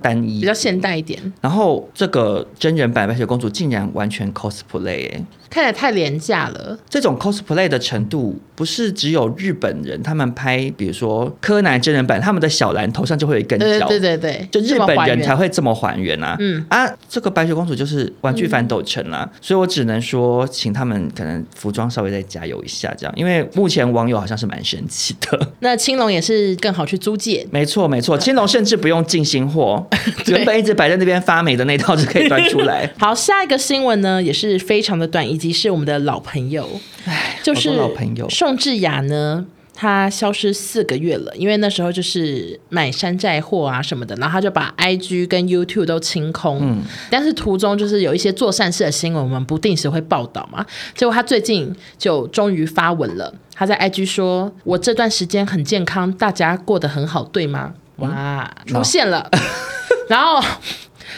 [0.00, 1.20] 单一，嗯、比较现代一点。
[1.40, 6.78] 然后这个真人版白雪公主竟然完全 cosplay，欸看起来太廉价了。
[6.88, 16.36] 这种 cosplay 的程度，不是只有日本人，他们拍，比如说柯南真人版，他们的小兰头上就会有一根角，对对对，就日本人才会这么还原啊。
[16.38, 25.48] 嗯啊，这个白雪公主就是玩具反斗城啦，嗯、所以我只能说，请他们可能服装稍微再加油一下，这样，因为目前网友好像是蛮生气的。
[25.60, 29.86] 那青龙也是更好去租借，没错没错，青龙甚至不用进新货，
[30.26, 32.90] 原本一直摆在那边发霉的那套就可以端出来。
[32.98, 36.66] 好，下一个新闻呢，也是非常的短，以及是我们的老朋友，
[37.04, 39.44] 唉就是老朋友宋智雅呢，
[39.74, 53.30] 她消失四个月了，因为那时候就是买山寨货啊什么的，然后她就把 IG 跟 YouTube 都清空，嗯，但是途中就是有一些做善事的新闻，我们不定时会报道嘛，结果她最近就终于发文了。
[53.58, 59.30] 他在 IG 说：“我这段时间很健康，大家过得很好，对吗？”哇，嗯、出现了。
[60.08, 60.42] 然后，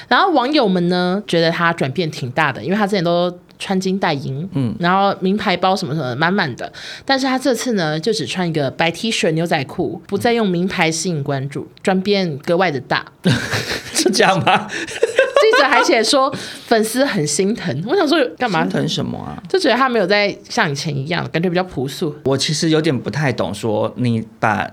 [0.07, 3.28] 然后网友们呢觉得他转变挺大的，因为他之前都
[3.59, 6.73] 穿金戴银，嗯，然后名牌包什么什么满满的，
[7.05, 13.05] 但是他这次呢就只穿一个白 T 恤、牛仔裤，不再用名牌吸引关注，转变格外的大，
[13.92, 14.68] 是这样吗？
[14.68, 16.33] 记者还写说
[16.66, 18.62] 粉丝很心疼，我想说干嘛？
[18.62, 19.42] 心疼什么啊？
[19.49, 22.14] 就觉得他没有在像以前一样，感觉比较朴素。
[22.25, 24.68] 我其实有点不太懂，说你把。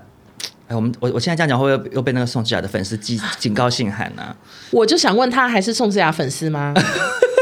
[0.68, 4.36] 哎，我们我我现在这样讲，会不会又被那个宋智雅的粉丝警警告信函呢、啊？
[4.72, 6.74] 我就想问他，还是宋智雅粉丝吗？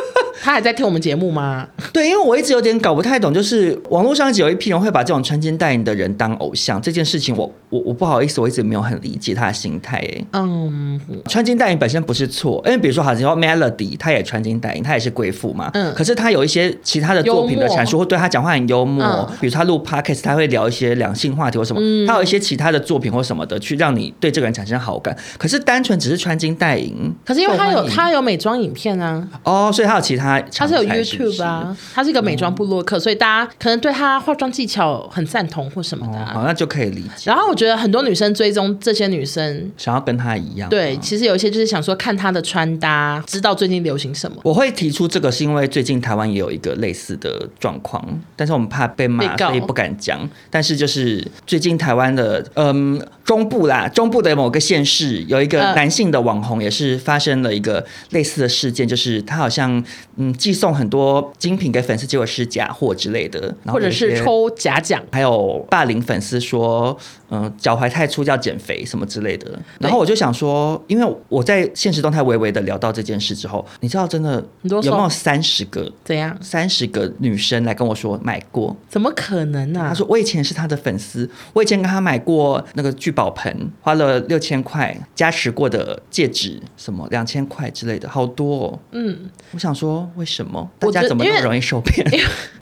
[0.44, 1.66] 他还在听我们节目吗？
[1.90, 9.96] 对，因为我一直有点搞不太懂，就是网络上有一批人会把这种穿金戴银的人当偶像这件事情我，我我我不好意思，我一直没有很理解他的心态。
[9.96, 15.70] 哎，嗯，穿金戴银本身不是错，因为比如说好像说 Melody，她也穿金戴银，她也是贵妇嘛。
[15.72, 15.94] 嗯。
[15.94, 19.02] 可是她有一些其他的作品的阐述，或对她讲话很幽默。
[19.02, 21.80] 嗯、比如说她录 Podcast，她会聊一些两性话题或什么。
[21.82, 22.06] 嗯。
[22.06, 25.16] 她有一些其他的作品或什么的，去让你对这个人产生好感。
[25.38, 29.26] 可是单纯只是穿金戴银，可是因为她有她有美妆影片啊。
[29.44, 30.33] 哦，所以她有其他。
[30.52, 37.30] 他是有 YouTube 啊，他是一个美妆部落客，嗯，所以大家可能对他化妆技巧很赞同或什么的，啊，好，哦，那就可以理解。
[37.30, 40.68] 然后我觉得很多女生追踪这些女生，想要跟她一样。
[40.70, 44.36] 对，其实有一些就是想说看她的穿搭，知道最近流行什么。
[44.44, 50.28] 我会提出这个是因为最近台湾也有一个类似的状况，但是我们怕被骂，所以不敢讲。
[50.50, 59.82] 但是就是最近台湾的嗯中部啦，中部的某个县市有一个男性的网红，也是发生了一个类似的事件，就是他好像
[60.16, 61.32] 嗯寄送很多。
[61.38, 66.96] 精品给粉丝，结果是假货之类的，或者是抽假奖，还有霸凌粉丝说，
[67.30, 69.58] 嗯，脚踝太粗要减肥什么之类的。
[69.78, 76.36] 然后我就想说，因为我在现实动态微微的聊到这件事之后，你知道真的有没有三十个怎样？
[76.40, 78.74] 三十个女生来跟我说买过？
[78.88, 79.88] 怎么可能呢、啊？
[79.88, 88.78] 她说我以前是她的粉丝，我以前跟她买过那个聚宝盆，花了六千块加持过的戒指，什么两千块之类的，好多哦。
[88.92, 90.68] 嗯，我想说为什么？
[90.78, 92.04] 大家怎么那么容易受骗？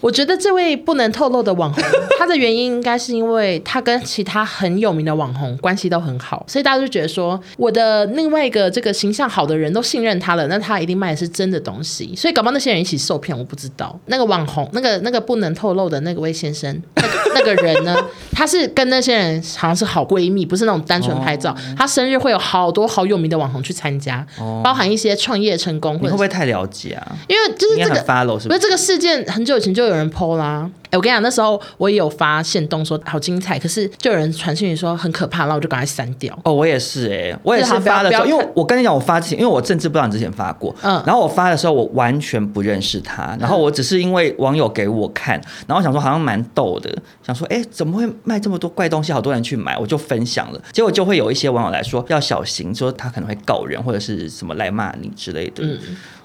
[0.00, 1.82] 我觉得这位不能透露的网红，
[2.18, 12.14] 他的原因应该是因为他跟其他很有名的网红关系都很好，所以大家就觉得说，我的另外一个这个形象好的人都信任他了，那他一定卖的是真的东西。
[12.16, 13.98] 所以搞不好那些人一起受骗，我不知道。
[14.06, 17.96] 那个网红，那个那个不能透露的那个位先生，那个、那个人呢，
[18.32, 21.50] 他是跟那些人好像是好闺蜜，不是那种单纯拍照。
[21.52, 25.96] 哦、他生日会有好多好有名的网红去参加，哦、包含一些创业成功。
[26.02, 27.16] 你会不会太了解啊？
[27.28, 28.02] 因为就是这个。
[28.48, 30.68] 不是这个事件很久以前就有人 PO 啦。
[30.92, 36.38] 哎，我跟你讲，那时候我也有发现动说好精彩，可是就有人传讯息说很可怕，然后我就赶快删掉。
[36.44, 46.94] 哦，我也是哎、欸，我也是发的时候，因为我跟你讲，我发之前，因为我政治不知道你之前发过，嗯，然后我发的时候我完全不认识他，然后我只是因为网友给我看，然后我想说好像蛮逗的，
[47.26, 55.64] 想说哎怎么会卖这么多怪东西，好多人去买，我就分享了，结果就会有一些网友来说要小心，说他可能会告人或者是什么来骂你之类的。
[55.64, 55.78] 嗯。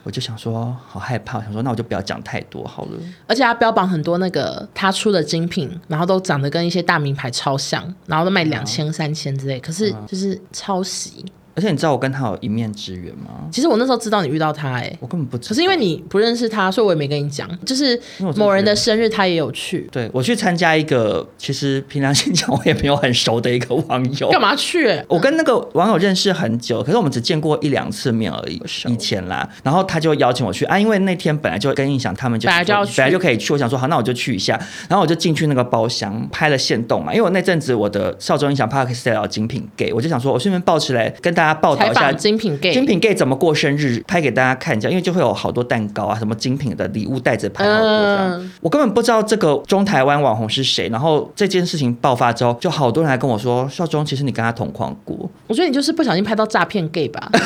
[0.07, 2.91] 我就想说，好害怕，想说那我就不要讲太多好了。
[3.27, 11.25] 而且他标榜很多那个他出的精品，然后都长得跟一些大名牌超像，然后都卖两千、三千之类，可是就是抄袭。
[11.57, 13.49] 而且你知道我跟他有一面之缘吗？
[13.51, 15.49] 其实我那时候知道你遇到他、欸，哎，我根本不知道。
[15.49, 17.49] 可是因为你不认识他，所以我也没跟你讲。
[17.65, 17.99] 就是
[18.35, 19.89] 某人的生日，他也有去。
[19.91, 24.29] 对，我去参加一个，其实平常心讲我也没有很熟的一个网友。
[24.29, 25.03] 干嘛去、欸？
[25.09, 28.61] 我跟那个网友认识很久，可是我们只见过一两次面而已。
[28.87, 33.51] 以前啦，然后他就邀请我去啊，因为那天本来就跟印象他们就本来就要去，本来就可以去。
[33.51, 34.59] 我想说好，那我就去一下。
[34.87, 42.11] 然后我就进去那个包厢拍了现动嘛，因为我那阵子我的少中音响 Podcast 精品 Gay，我就想说我顺便抱起来跟大家报道一下。
[42.11, 44.01] 精品 gay，精品 gay 怎么过生日？
[44.07, 48.41] 拍给大家看一下，因为就会有好多蛋糕啊，什么精品的礼物带着拍好多这样。
[48.41, 50.87] Uh, 我根本不知道这个中台湾网红是谁。
[50.89, 57.29] 然后这件事情爆发之后，就好多人来跟我说：“少中，其实你跟他同框过。”我觉得你就是不小心拍到诈骗 gay 吧？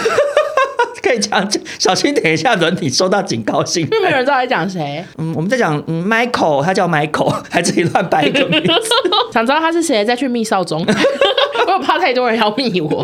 [1.03, 1.45] 可以讲，
[1.79, 3.83] 小心等一下轮你收到警告信。
[3.91, 5.03] 有没有人知道在讲谁？
[5.17, 8.71] 嗯，我们在讲、嗯、Michael，他叫 Michael， 还自己乱掰一个名字。
[9.33, 10.05] 想知道他是谁？
[10.05, 10.85] 再去密少中。
[11.67, 13.03] 我怕太多人要密我。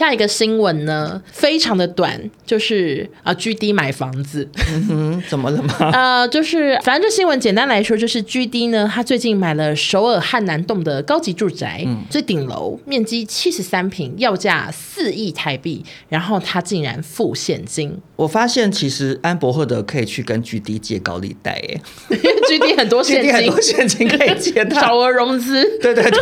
[0.00, 5.74] 下一个新闻呢，非常的短，就是啊，GD 买房子，嗯哼，怎么了吗？
[5.92, 17.94] 呃，就是反正这新闻简单来说，就是 GD 呢，他最近买了首尔汉南洞的高级住宅，嗯，最顶楼面积七十三平，要价四亿台币，然后他竟然付现金。
[18.16, 21.52] 我发现其实安博赫德可以去跟 GD 借高利贷，
[22.08, 26.20] 哎，GD 很多现金，很多现金可以借， 小额融资，对对对。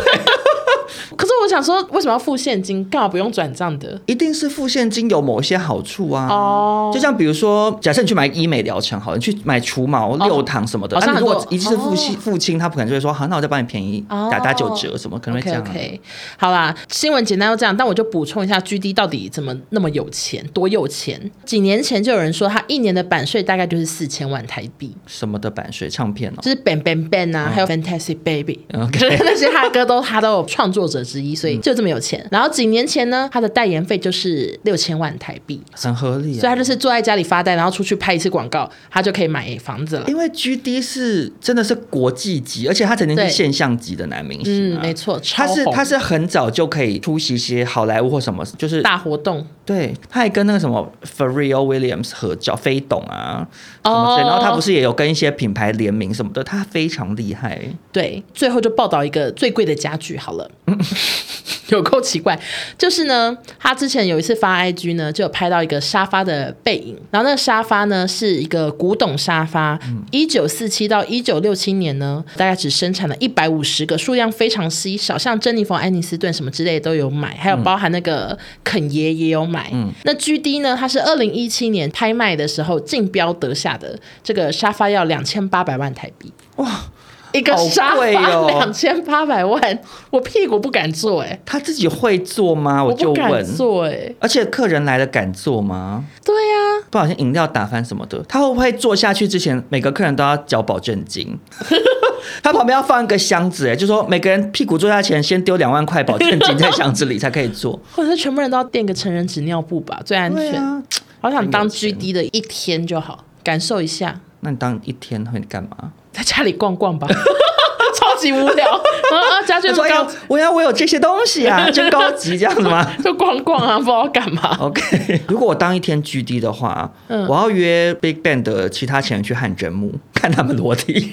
[1.15, 2.83] 可是我想说，为什么要付现金？
[2.89, 3.99] 干嘛不用转账的？
[4.05, 6.27] 一定是付现金有某些好处啊。
[6.29, 15.61] 哦，就像比如说，假设你去买医美疗程，好，你去买除毛、六堂什么的，那如果一次付付清，他不可能就会说，好，那我再帮你便宜打打九折什么，可能会这样。
[15.61, 15.99] OK，
[16.37, 21.29] 好啦，新闻简单就这样，但我就补充一下，GD 到底怎么那么有钱，多有钱？
[21.45, 24.95] 几年前就有人说，他一年的版税大概就是四千万台币。
[25.05, 25.89] 什么的版税？
[25.89, 32.25] 唱片哦，就是 Bang Bang Bang 啊，还有 Fantastic Baby， 那些他的歌都他都有创作者之一，所以就这么有钱。
[32.31, 36.39] 然后几年前呢，他的代言费就是六千万台币，很合理。
[36.39, 40.05] 所以他就是坐在家里发呆，然后出去拍一次广告，他就可以买房子了。
[40.07, 44.77] 因为 GD 是真的是国际级，而且他曾经是现象级的男明星。
[44.77, 49.45] 嗯，没错，他是他是很早就可以出席一些好莱坞或什么，就是大活动。
[49.65, 53.45] 对，他还跟那个什么 Pharrell Williams 合照，飞董啊，
[53.83, 57.61] 哦，然后他不是也有跟一些品牌联名什么的，他非常厉害。
[57.91, 60.49] 对，最后就报道一个最贵的家具好了。
[61.69, 62.39] 有够奇怪，
[62.79, 69.79] 就是呢，他之前有一次发 IG 呢，就有拍到一个沙发的背影，然后那个沙发呢是一个古董沙发，
[70.11, 79.69] 一九四七到一九六七年呢，大概只生产了一百五十个，数量非常稀少，像珍妮佛·安妮斯顿什么之类都有买，还有包含那个肯爷也有买。
[79.73, 86.31] 嗯，那 GD 呢，它是二零一七年拍卖的时候竞标得下的，这个沙发要两千八百万台币。
[86.57, 86.85] 哇！
[87.31, 88.05] 一个沙发
[88.47, 91.39] 两千八百万， 我屁股不敢坐哎。
[91.45, 92.83] 他自己会坐吗？
[92.83, 93.45] 我就问。
[93.45, 96.05] 坐哎，而且客人来了敢坐吗？
[96.25, 101.37] 对呀，不小心饮料打翻什么的，他会不会坐下去之前，每个客人都要缴保证金？
[102.43, 110.83] 他旁边要放一个箱子哎，就说每个人屁股坐下前先丢两万块保证金在箱子里才可以坐， 或者是全部人都要垫个成人纸尿布吧，最安全。
[111.21, 114.19] 好想当 GD 的一天就好，感受一下。
[114.41, 115.91] 那你当一天会干嘛？
[116.11, 117.07] 在家里逛逛吧，
[117.95, 118.65] 超级无聊。
[118.75, 122.85] 啊，家具高，我要我有这些东西啊， 真高级这样子吗？
[123.03, 124.55] 就逛逛啊，不知道干嘛。
[124.59, 131.11] OK，如果我当一天 GD 的话，嗯，我要约 Big Bang 的其他成员去汗蒸幕，看他们裸体。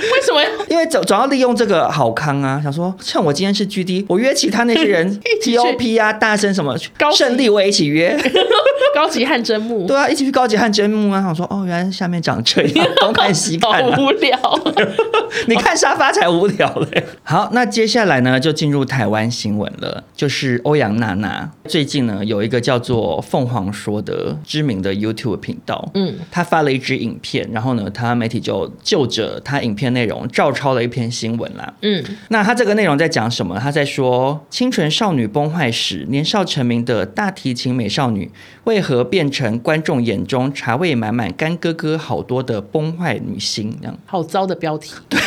[0.00, 0.40] 为什么？
[0.68, 2.58] 因为总总要利用这个好康啊！
[2.62, 8.16] 想说，趁我今天是 GD，我约其他那些人， TOP 啊，大声什么高，胜利我也一起约，
[8.94, 9.84] 高级汗蒸木。
[9.88, 11.26] 对啊，一起去高级汗蒸木啊！
[11.28, 14.38] 我说，哦，原来下面长这样，东看西看，好无聊。
[15.46, 17.04] 你看沙发才无聊嘞。
[17.22, 33.58] 好，那接下来呢，就进入台湾新闻了，就是欧阳娜娜最近呢，有一个叫做凤凰说的知名的 YouTube 频道，嗯，他发了一支影片，然后呢，他媒体就就着他影片内容照抄了一篇新闻啦，嗯，那他这个内容在讲什么？
[33.58, 38.30] 他在说清纯少女崩坏时，年少成名的大提琴美少女
[38.64, 43.76] 为何变成观众眼中茶味满满、干哥哥好多的崩坏女星？
[43.80, 44.92] 这样好糟的标题。
[45.08, 45.20] 对，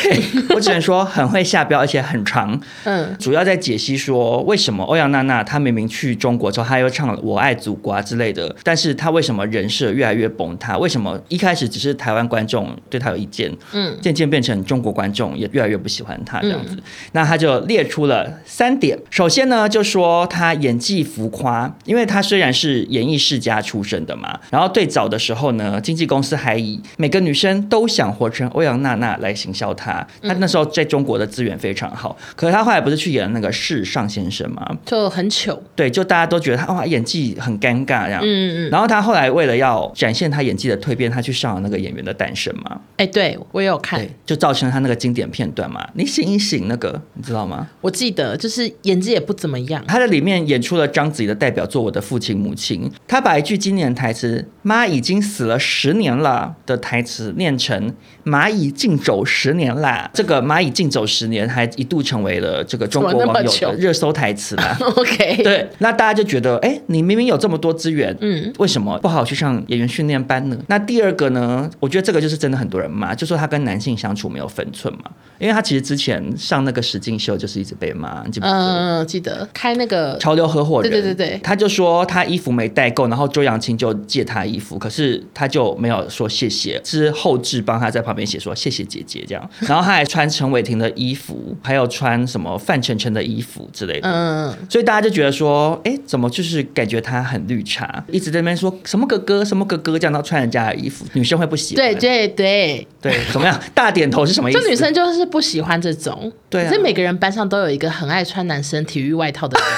[0.54, 2.60] 我只能说很会下标，而且很长。
[2.84, 10.76] 嗯，主要在解析说为什么欧阳娜娜她明明去中国之后，她又唱了《我爱祖国》啊之类的，但是她为什么人设越来越崩塌？
[10.76, 16.74] 为什么一开始只是台湾观众对他有意见，嗯，渐渐变成中国观众也越来越不喜欢他这样子？
[16.74, 16.82] 嗯、
[17.12, 18.98] 那他就列出了三点。
[19.10, 30.06] 首先呢，就说他演技浮夸，因为他虽然是演艺世家出身的嘛，然后最早的时候呢，经纪公司还以每个女生都想活成欧阳娜娜来行销他。
[30.22, 34.76] 他那时候在中国的资源非常好，可是他后来不是去演那个世上先生吗？
[34.84, 35.62] 就很糗。
[35.74, 38.20] 对，就大家都觉得他哇演技很尴尬这样。
[38.22, 38.70] 嗯嗯。
[38.70, 42.63] 然后他后来为了要展现他演技的蜕变，他去上了那个演员的诞生嘛。
[42.96, 45.84] 哎，对我也有看，就造成了他那个经典片段嘛。
[45.94, 47.68] 你醒一醒，那个你知道吗？
[47.80, 49.82] 我记得就是演技也不怎么样。
[49.88, 57.92] 他在里面演出了章子怡的代表作《我的父亲母亲》，他把一句经典台词“妈已经死了十年了”的台词念成
[58.24, 60.44] “蚂蚁竞走十年啦”，这个。
[60.44, 64.76] 蚂蚁竞走十年，还一度成为了这个中国网友的热搜台词啦。
[64.96, 70.58] OK，对，那大家就觉得，哎，你明明有这么多资源，嗯，为什么不好好去上演员训练班呢？
[70.68, 71.70] 那第二个呢？
[71.80, 75.10] 我觉得这个就是真的很多人骂，就说他跟男性相处没有分寸嘛。
[75.40, 78.52] 因为他其实之前上那个实境秀就是一直被骂，记不记得？
[78.52, 101.84] 嗯，记得开那个潮流合伙人，对对对对，他就说他衣服没带够，然后周扬青就借他衣服，可是他就没有说谢谢，是后置帮他在旁边写说谢谢姐姐这样， 然后他还穿陈伟霆的衣服，还有穿什么范丞丞的衣服之类的，嗯，所以大家就觉得说，哎，怎么就是感觉他很绿茶，一直在那边说什么哥哥什么哥哥，这样到穿人家的衣服，女生会不喜欢？
[101.84, 103.58] 对对对对对，怎么样？
[103.74, 104.60] 大点头是什么意思？
[104.60, 109.68] 就女生就是不喜欢这种，对、啊，所以每个人班上都有一个很爱穿男生体育外套的人。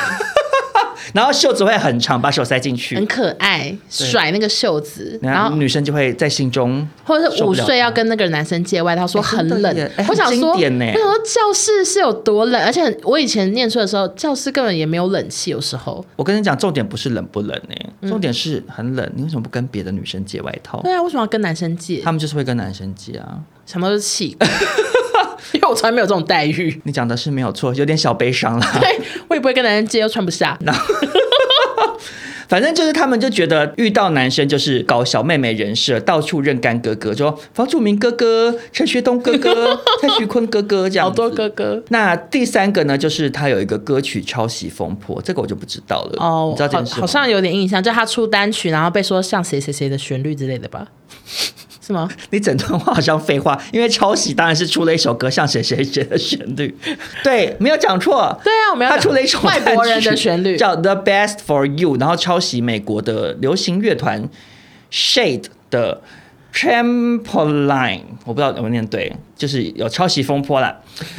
[1.13, 9.91] 然后袖子会很长，把手塞进去，很可爱，甩那个袖子，然后女生就会在心中，或者是午睡要跟那个男生借外套，说很冷。
[10.09, 16.05] 我想说，我想说教室是有多冷，而且我以前念书的时候，教室根本也没有冷气，有时候。
[16.17, 20.81] 我跟你讲，重点不是冷不冷诶，重点是很冷，你为什么不跟别的女生借外套？
[20.83, 22.01] 对啊，为什么要跟男生借？
[22.01, 24.37] 他们就是会跟男生借啊，什么都是气。
[25.55, 26.81] 因为我从来没有这种待遇。
[26.85, 28.67] 你讲的是没有错，有点小悲伤了。
[28.81, 30.59] 对，我也不会跟男人借，又穿不下。
[32.49, 41.09] 反正就是他们就觉得遇到男生就是搞小妹妹人设，到处认干哥哥，说房祖名哥哥、陈学冬哥哥、 蔡徐坤哥哥这样。
[41.09, 41.83] 好多哥哥。
[41.89, 46.25] 那第三个呢，就是他有一个歌曲抄袭风波，这个我就不知道了。
[46.25, 47.01] 哦，你知道这件事吗？
[47.01, 50.87] 好像有点印象，就他出单曲，然后被说像谁谁谁的旋律之类的吧。
[51.87, 52.11] 是吗？
[52.31, 56.77] 你整段话好像废话，因为抄袭当然是出了一首歌，像谁谁谁的旋律。
[57.23, 58.37] 对，没有讲错。
[58.43, 58.91] 对啊，我没有。
[58.91, 64.29] 他出了一首外国人的旋律， 叫《The Best for You》，然后抄袭美国的流行乐团
[64.91, 66.03] Shade 的
[66.53, 70.77] Trampoline，我不知道有没有念对，就是有抄袭风波啦。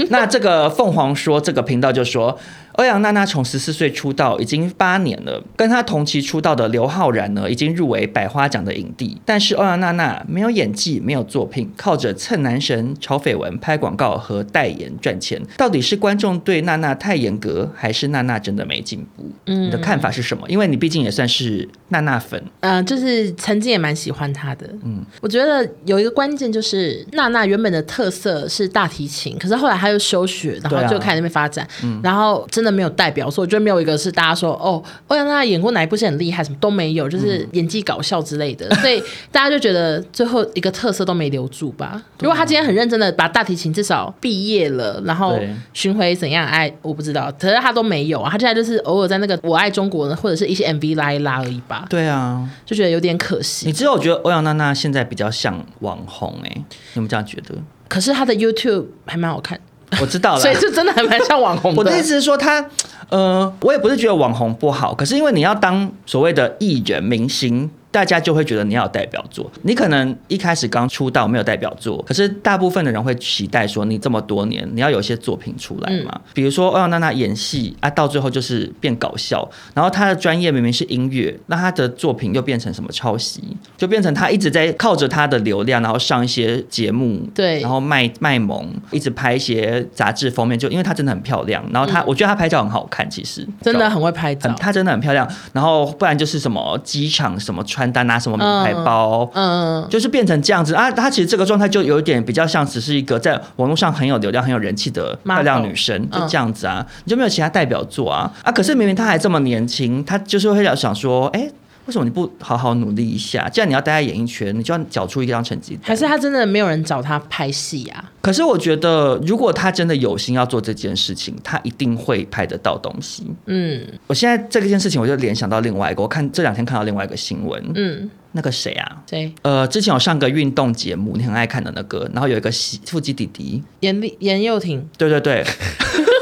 [0.09, 2.38] 那这个凤凰说这个频道就说。
[2.78, 9.20] 欧阳娜娜从十四岁出道已经八年了，跟她同期出道的刘昊然呢，已经入围百花奖的影帝。
[9.26, 15.42] 但是欧阳娜娜没有演技，没有作品，靠着蹭男神、炒绯闻、拍广告和代言赚钱。
[15.58, 19.28] 到底是观众对娜娜太严格，还是娜娜真的没进步？
[19.48, 20.48] 嗯，你的看法是什么？
[20.48, 22.40] 因为你毕竟也算是娜娜粉。
[22.60, 24.70] 嗯、呃，就是曾经也蛮喜欢她的。
[24.84, 31.66] 嗯，我觉得有一个关键就是娜娜原本的特色是大提琴，可是后来她又休学，然后就开始那边发展。
[31.66, 32.66] 啊、嗯，然后真的。
[32.72, 39.01] 没有代表，所以我觉得没有一个是大家说哦，欧阳娜娜演过哪一部戏很厉害，什么都没有，就是演技搞笑之类的，嗯、 所以
[39.32, 42.01] 大家就觉得最后一个特色都没留住吧。
[42.20, 45.39] 如果他今天很认真的把大提琴至少毕业了，然后
[45.74, 51.86] 巡回怎样爱我不知道，可是他都没有啊，他现在就是偶尔在那个我爱中国或者是一些 MV 拉一拉而已吧。
[51.89, 53.65] 对啊，就觉得有点可惜。
[53.65, 57.55] 你知道，我觉得欧阳娜娜现在比较像网红哎、欸，你们这样觉得？
[57.88, 59.57] 可是他的 YouTube 还蛮好看。
[60.02, 61.78] 我知道了，所以就真的还蛮像网红的。
[61.80, 62.64] 我的意思是说，他，
[63.10, 67.70] 呃，我也不是觉得网红不好，可是因为你要当所谓的艺人明星。
[67.98, 76.12] 大家就会觉得你要有代表作，你可能一开始刚出道没有代表作，可是大部分的人会期待说你这么多年你要有一些作品出来嘛。
[76.14, 83.41] 嗯、比如说欧阳娜娜演戏啊，到最后就是变搞笑，然后她的专业明明是音乐，那她的作品又变成什么抄袭，
[83.76, 97.64] 就变成她一直在靠着她的流量，然后上一些节目，对，然后卖卖萌，一直拍一些杂志封面，就因为她真的很漂亮，然后她、嗯、我觉得她拍照很好看，其实真的很会拍照，她真的很漂亮，然后不然就是什么机场什么。
[97.68, 100.92] 穿搭拿什么名牌包，嗯，嗯就是变成这样子啊。
[100.92, 106.86] 她其实这个状态就有一点比较像只是一个在网络上很有流量、很有人气的漂亮女生，就这样子啊。
[106.88, 108.52] 嗯、你就没有其他代表作啊啊！
[108.52, 111.52] 可是明明她还这么年轻，她就是会想说，哎、欸。
[111.88, 113.48] 为什么你不好好努力一下？
[113.50, 115.80] 既然你要待在演艺圈，你就要缴出一张成绩。
[115.82, 118.12] 还是他真的没有人找他拍戏啊？
[118.22, 123.26] 可是我觉得，如果他真的有心要做这件事情，他一定会拍得到东西。
[123.46, 126.02] 嗯，我现在这件事情，我就联想到另外一个。
[126.02, 129.04] 我看这两天看到另外一个新闻，嗯，那个谁啊？
[129.10, 129.34] 谁？
[129.44, 132.52] 呃，之前有上个运动节目，你很爱看的那个，然后有一个
[132.86, 134.86] 腹肌弟弟，严厉严又廷。
[134.98, 135.46] 对对对。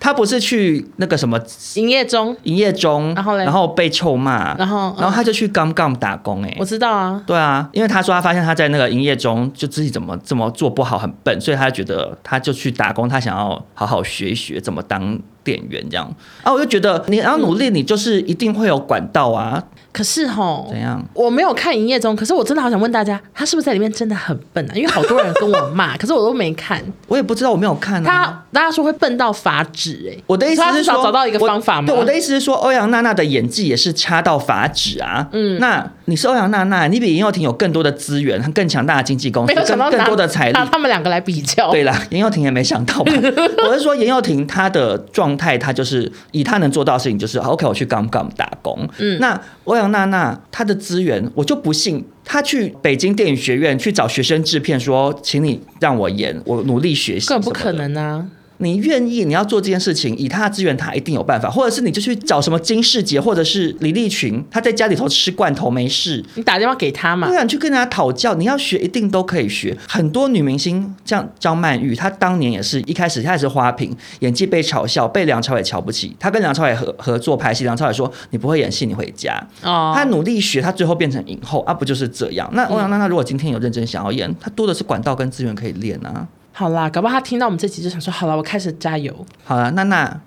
[0.00, 1.38] 他不是去那个什么
[1.74, 16.10] 营业中，营业中，然后然后被臭骂，然后然后他就去刚刚打工哎、欸，我知道啊，对啊，因为他说他发现他在那个营业中就自己怎么这么做不好，很笨，所以他觉得他就去打工，他想要好好学一学怎么当店员这样。
[16.42, 19.62] 啊，我就觉得你要努力，你就是一定会有管道啊。
[19.90, 21.04] 嗯可是吼，怎样？
[21.12, 24.72] 我没有看营业中，可是我真的好想问大家，他是不是在里面真的很笨啊？
[24.74, 26.80] 因为好多人跟我骂， 可是我都没看。
[27.08, 28.08] 我也不知道，我没有看、啊。
[28.08, 31.88] 他大家说会笨到发指哎、欸，我的意思是说找到一个方法吗？
[31.88, 35.28] 对，我的意思是说，欧阳娜娜的演技也是差到发指啊。
[35.32, 41.70] 嗯，那你是欧阳娜娜，你比严又廷有更多的资源和更强大的经纪公司，更更多的财力，拿他们两个来比较。
[41.72, 43.12] 对啦，严又廷也没想到吧。
[43.66, 48.88] 我是说，严又廷他的状态，他就是以他能做到的事情，就是 OK，我去 Gum Gum 打工。
[48.98, 50.40] 嗯，那欧阳娜娜。
[50.52, 58.28] 她的资源，我就不信她去北京电影学院去找学生制片说，请你让我演，我努力学习，更不可能啊。
[58.60, 61.48] 你愿意，你要做这件事情，以他的资源，他一定有办法。
[61.50, 67.26] 或者是你就去找什么金世杰，或者是李立群，他在家里头吃罐头没事，你打电话给他嘛。
[67.26, 69.76] 对啊，你去跟人家讨教，你要学一定都可以学。
[69.88, 76.14] 很多女明星，像张曼玉，她当年也是一开始她也是花瓶，演技被嘲笑，被梁朝伟瞧不起。
[76.20, 79.34] 她跟梁朝伟合合作拍戏，梁朝伟说你不会演戏，你回家。
[79.62, 82.48] 哦，她努力学，她最后变成影后啊，不就是这样？
[82.52, 86.28] 那欧阳娜娜如果今天有认真想要演，她多的是管道跟资源可以练啊。
[86.52, 89.14] 好啦，搞不好他听到我们这集就想说，好了，我开始加油。
[89.44, 90.20] 好了，娜娜，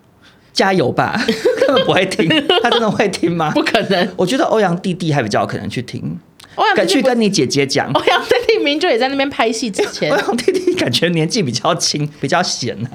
[0.52, 1.20] 加油吧，
[1.68, 2.28] 根本不会听，
[2.62, 3.52] 他真的会听吗？
[3.56, 4.10] 不可能。
[4.16, 6.20] 我觉得欧阳弟弟还比较有可能去听。
[6.56, 10.12] 欧阳去跟你姐姐讲，欧阳弟弟明明就也在那边拍戏之前。
[10.14, 12.92] 欧阳弟弟感觉年纪比较轻，比较闲、啊、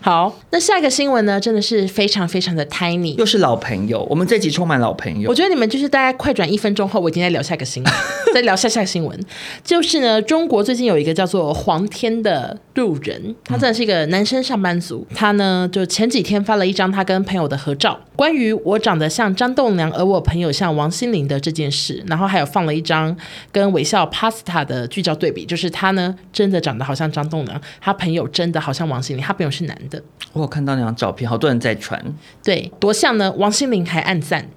[0.00, 4.06] 好，那下一个新闻呢，真的是非常非常的 tiny，又是老朋友。
[4.08, 5.28] 我们这集充满老朋友。
[5.28, 7.92] 我觉得你们就是大概快转一分钟后，我已经在聊下一个新闻，
[8.32, 9.20] 再聊下下个新闻。
[9.62, 15.06] 就是呢，中国最近有一个叫做黄天的路人，他真的是一个男生上班族。
[15.10, 23.16] 嗯、他呢，就前几天发了一张他跟朋友的合照，关于我长得像张栋梁，而我朋友像王心凌的这件事，然后还有放了一张。
[23.50, 30.02] 跟微笑 Pasta 的剧照对比，就是他呢，真的长得好像张栋梁，他朋友真的好像王心凌，他朋友是男的。
[30.32, 32.02] 我有看到那张照片，好多人在传。
[32.42, 33.32] 对，多像呢？
[33.36, 34.48] 王心凌还暗赞。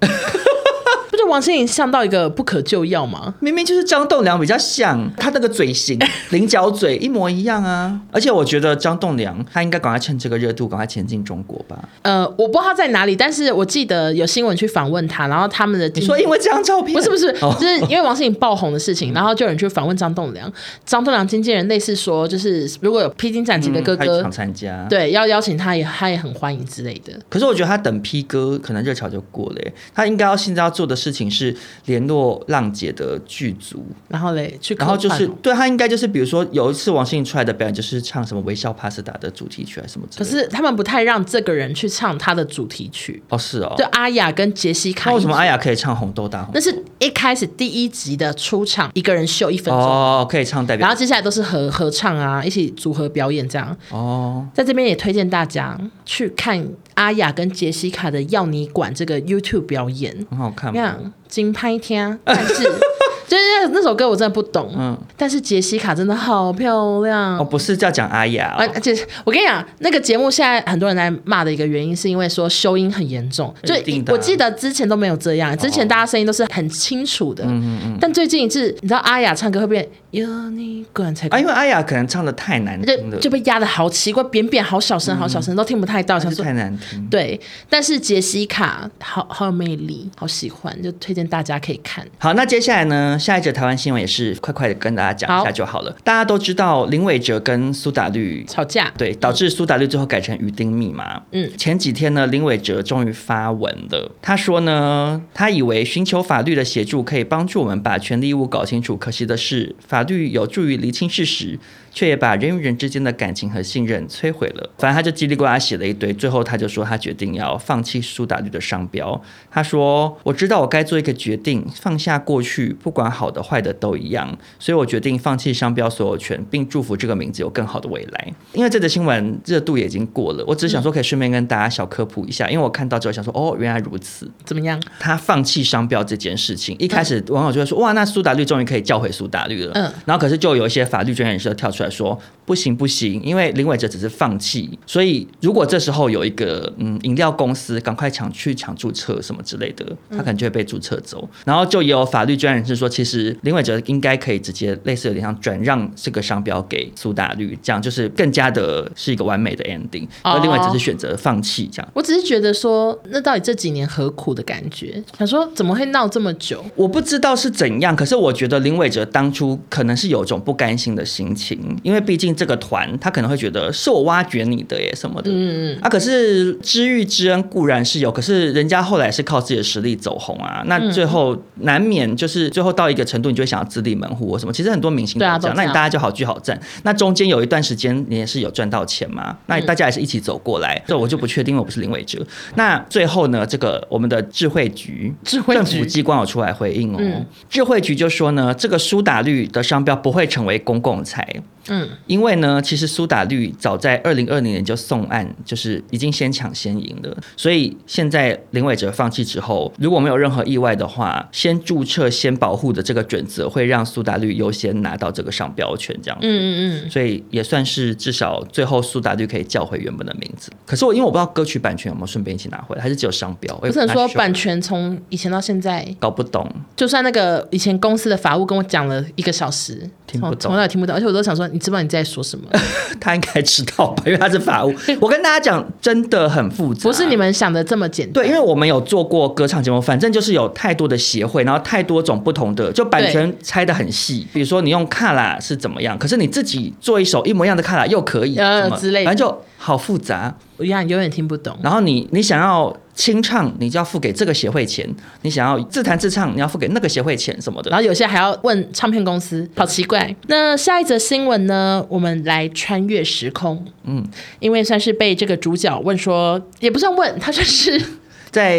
[1.28, 3.34] 王心凌像到一个不可救药吗？
[3.40, 5.98] 明明就是张栋梁比较像，他那个嘴型、
[6.30, 8.00] 菱角嘴一模一样啊！
[8.12, 11.88] 而且我觉得张栋梁他应该赶快趁这个热度赶快前进中国吧。
[12.02, 20.52] 呃，我不知道他在哪里，但是我记得有新闻去访问他，然后他们的你说因为这张照片不是不是，就是因为王心凌爆红的事情， 然后就有人去访问张栋梁，
[20.84, 27.12] 张栋梁经纪人类似说，就是如果有披荆斩棘的哥哥、嗯、想参加，对，要邀请他也他也很欢迎之类的。
[27.28, 29.60] 可是我觉得他等披哥可能热潮就过了，
[29.94, 31.56] 他应该要现在要做的事情是。
[31.86, 43.22] 联络浪姐的剧组，然后嘞去，然后就是对他应该就是比如说有一次王心凌出来的表演就是唱什么微笑 Pasta 的主题曲还是什么，可是他们不太让这个人去唱他的主题曲。
[43.28, 46.48] 哦，是哦，就阿雅跟杰西卡，那为什么阿雅可以唱红豆大？
[46.52, 49.80] 那是一开始第一集的出场，一个人秀一分钟。
[49.80, 53.76] 哦，可以唱代表，然后接下来都是合合唱啊，一起组合表演这样。
[53.90, 61.05] 哦，在这边也推荐大家去看阿雅跟杰西卡的要你管这个 YouTube 表演，很好看吗？
[61.28, 62.54] 金拍天，但是
[63.26, 67.38] 就是那首歌我真的不懂，嗯，但是杰西卡真的好漂亮。
[67.38, 68.92] 哦，不是叫讲阿雅，哦，而且
[69.24, 73.74] 我跟你讲，那个节目现在很多人在骂的一个原因，是因为说修音很严重，就
[74.12, 87.06] 我记得之前都没有这样，之前大家声音都是很清楚的，嗯嗯嗯，但最近是，你知道阿雅唱歌会变有你管才啊，因为阿雅可能唱的太难听了，就被压的好奇怪，扁扁，好小声，好小声，都听不太到，想说太难听。
[87.10, 87.38] 对，
[87.68, 92.06] 但是杰西卡好好有魅力，好喜欢，就推荐大家可以看。
[92.18, 95.90] 好，那接下来呢，下一则台湾新闻也是快快的跟大家讲一下就好了。
[95.90, 101.22] 好，大家都知道林伟哲跟苏打绿吵架，对，导致苏打绿最后改成鱼丁密码。
[101.32, 111.58] 嗯，前几天呢，林伟哲终于发文了，他说呢，他以为寻求法律的协助可以帮助我们把权利义务搞清楚，可惜的是，法律有助于厘清事实。
[111.96, 114.70] 却也把人与人之间的感情和信任摧毁了。
[114.76, 119.18] 反正他就叽里呱啦写了一堆，最后他就说他决定要放弃苏打绿的商标。
[119.50, 124.36] 他说：“我知道我该做一个决定，放下过去，不管好的坏的都一样。
[124.58, 132.50] 所以我决定放弃商标所有权，并祝福这个名字有更好的未来。”因为这则新闻热度也已经过了，我只是想说可以顺便跟大家小科普一下。
[132.50, 142.18] 因为我看到之后想说：“哦，原来如此，怎么样？”他放弃商标这件事情，一开始网友就会说：“哇，那苏打绿终于可以叫回苏打绿了。”嗯，然后可是就有一些法律专业人士跳出来说。
[142.46, 151.28] 不行不行，因为林伟哲只是放弃，所以如果这时候有一个嗯饮料公司赶快抢去抢注册什么之类的，他可能就会被注册走。
[151.44, 160.06] 然后就也有法律专业人士说，其实林伟哲应该可以直接类似有点像转让这个商标给苏打绿，这样就是更加的是一个完美的 ending。
[160.22, 161.90] 而林伟哲是选择放弃这样。
[161.92, 165.02] 我只是觉得说，那到底这几年何苦的感觉？
[165.18, 166.64] 想说怎么会闹这么久？
[166.76, 172.26] 我不知道是怎样，可是我觉得林伟哲当初可能是有种不甘心的心情，因为毕竟。
[172.36, 184.52] 这个团他可能会觉得是我挖掘你的耶什么的，嗯嗯啊，可是知遇之恩固然是有，可是人家后来是靠自己的实力走红啊，那最后难免就是最后到一个程度，你就会想要自立门户或什么。
[184.52, 186.60] 其实很多明星都这样，那你大家就好聚好散。
[186.82, 189.34] 那中间有一段时间你也是有赚到钱嘛？
[189.46, 192.22] 那大家也是一起走过来，这我就不确定，我不是林伟哲。
[192.56, 201.26] 那最后呢，这个我们的智慧局、智慧政府机关有出来回应哦，智慧局就说呢，这个苏打绿的商标不会成为公共财。
[201.68, 207.16] 嗯，因为呢，其实苏打绿早在二零二零年就送案，就是已经先抢先赢了。
[207.36, 216.26] 所以现在林伟哲放弃之后，如果没有任何意外的话，先注册先保护的这个准则会让苏打绿优先拿到这个商标权，这样子。
[216.26, 216.90] 嗯嗯嗯。
[216.90, 220.52] 所以也算是至少最后苏打绿可以叫回原本的名字。
[220.64, 223.52] 可是我因为我不知道歌曲版权有没有顺便一起拿回来，还是只有商标？
[223.56, 226.48] 不是很说版权从以前到现在搞不懂。
[226.76, 231.48] 就算那个以前公司的法务跟我讲了一个小时，听不懂，从来也听不懂，而且我都想说。
[231.56, 232.46] 你知不知道你在说什么？
[233.00, 234.74] 他应该知道吧， 因为他是法务。
[235.00, 238.12] 我跟大家讲，真的很复杂，不是你们想的这么简单。
[238.12, 250.34] 对，因为我们有做过歌唱节目，反正就是有太多的协会，然后太多种不同的，就版版权拆的很细，比如说你用卡拉是怎么样，可是你自己做一首一模一样的卡拉又可以，呃之类的，反正就好复杂。
[250.56, 251.56] 我一样永远听不懂。
[251.62, 254.86] 然后你你想要清唱，你就要付给这个协会钱；
[255.22, 257.70] 你想要自弹自唱，你要付给那个协会钱什么的。
[257.70, 260.14] 然后有些还要问唱片公司，好奇怪。
[260.28, 261.84] 那下一则新闻呢？
[261.88, 264.04] 我们来穿越时空，嗯，
[264.40, 267.82] 因为算是被这个主角问说，也不算问，他算是。
[268.32, 268.58] 在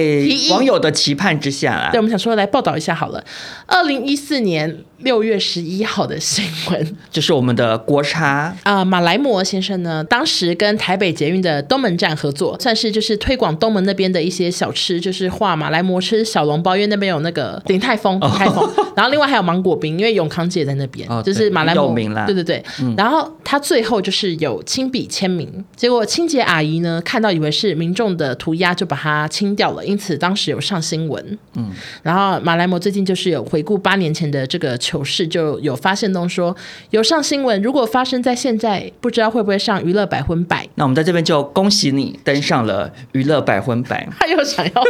[0.49, 3.23] 网友的期盼之下啊，对，我们想说来报道一下好了。
[3.67, 29.85] 二零一四年六月十一号的新闻， 就是我们的国差啊，马来摩先生呢，当时跟台北捷运的东门站合作，算是就是推广东门那边的一些小吃，就是画马来摩吃小笼包，因为那边有那个鼎泰丰，鼎泰丰， 然后另外还有芒果冰，因为永康姐在那边，哦、就是马来貘，对对对，嗯、然后他最后就是有亲笔签名，结果清洁阿姨呢看到以为是民众的涂鸦，就把它清掉了。
[29.85, 31.71] 因此当时有上新闻，嗯，
[32.01, 36.55] 然后马来摩最近就是有回顾八年前的这个糗事，就有发现东说
[36.91, 40.67] 有上新闻，如果发生在现在，不知道会不会上娱乐百分百。
[40.75, 44.07] 那我们在这边就恭喜你登上了娱乐百分百。
[44.17, 44.83] 他又想要。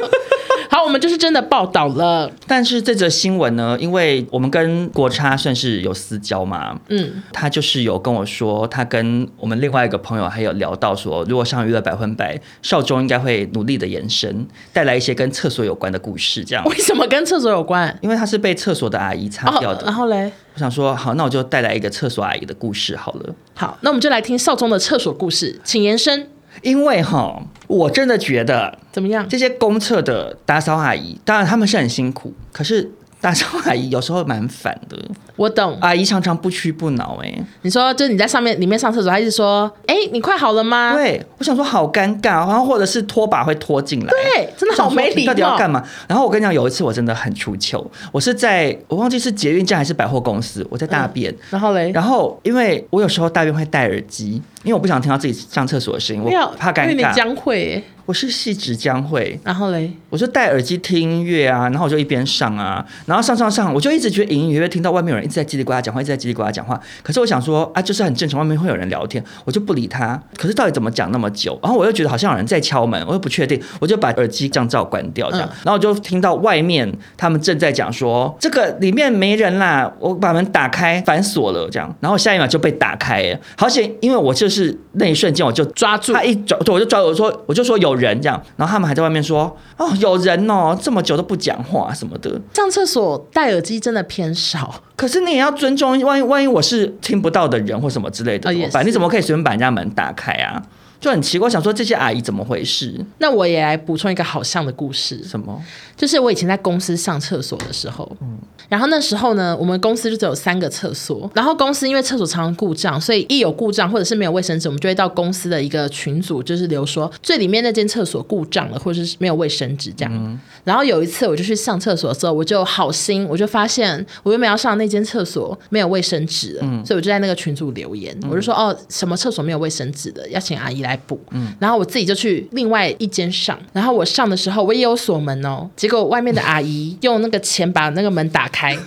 [0.70, 2.30] 好，我们就是真的报道了。
[2.46, 16.44] 但是这则新闻呢，因为我们跟国差算是有私交嘛，嗯，他就是有跟我说，他跟我们另外一个朋友还有聊到说，如果上娱乐百分百，少中应该会努力的延伸，带来一些跟厕所有关的故事。
[16.44, 17.98] 这样，为什么跟厕所有关？
[18.02, 19.87] 因为他是被厕所的阿姨擦掉的。
[19.88, 23.36] 哦、然后嘞，我想说，好，那我就带来一个厕所阿姨的故事好了。
[23.56, 26.30] 好，那我们就来听少宗的厕所故事，请延伸。
[26.62, 29.28] 因为哈，我真的觉得怎么样？
[29.30, 32.92] 这些公厕的打扫阿姨，当然他们是很辛苦，可是。
[33.20, 34.96] 打扫阿姨有时候蛮烦的，
[35.38, 35.78] 我懂。
[35.80, 40.94] 阿姨常常不屈不挠，哎，你说就是你在上面里面上厕所，她一直说，哎，你快好了吗？
[40.94, 45.32] 对，我想说好尴尬，然后或者是拖把会拖进来，对，真的好没礼貌。
[45.32, 45.82] 到底要干嘛？
[46.08, 56.90] 然后我跟你讲，有一次我真的很出糗，我是在我忘记是捷运站还是百货公司，我在大便，嗯、然后嘞，然后因为我有时候大便会戴耳机，因为我不想听到自己上厕所的声音，我怕尴尬。
[56.90, 57.84] 因为你将会。
[58.08, 66.80] 我是细致将会，然后嘞，我就戴耳机听音乐啊，然后我就一边上啊，然后上上上，我就一直觉得隐隐约约听到外面有人一直在叽里呱啦讲话，一直在叽里呱啦讲话。
[67.04, 70.18] 可是我想说啊，就是很正常，外面会有人聊天，我就不理他。
[70.38, 71.60] 可是到底怎么讲那么久？
[71.62, 88.78] 然后我又觉得好像有人在敲门，我又不确定，我就把耳机降噪关掉，这样，嗯、然后我就听到外面他们正在讲说这个里面没人啦，我把门打开反锁了，这样，然后下一秒就被打开了，好险，因为我就是那一瞬间我就抓住他一抓，对，我就抓，我说我就说有人这样，然后他。
[88.78, 92.40] 他们还在外面说哦，有人哦，这么久都不讲话什么的。
[92.54, 100.62] 上厕所戴耳机真的偏少，可是你也要尊重，万一万一我是听不到的人或什么之类的，怎么办、你怎么可以随便把人家门打开啊？
[101.00, 102.94] 就很奇怪，想说这些阿姨怎么回事？
[103.20, 105.24] 那我也来补充一个好像的故事。
[105.24, 105.62] 什么？
[105.96, 108.38] 就是我以前在公司上厕所的时候，嗯，
[108.70, 120.14] 然后那时候呢，我们公司就只有三个厕所，然后公司因为厕所常常故障，所以一有故障或者是没有卫生纸，我们就会到公司的一个群组，就是留说最里面那间厕所故障了，或者是没有卫生纸这样。
[120.14, 131.20] 嗯、然后有一次我就去上厕所的时候，我就好心，我就发现我原本要上那间厕所没有卫生纸，嗯，所以我就在那个群组留言，嗯、我就说哦，什么厕所没有卫生纸的，要请阿姨来补。
[131.32, 138.78] 嗯，然后我自己就去另外一间上，然后我上的时候我也有锁门哦，结果外面的阿姨用那个钱把那个门打开。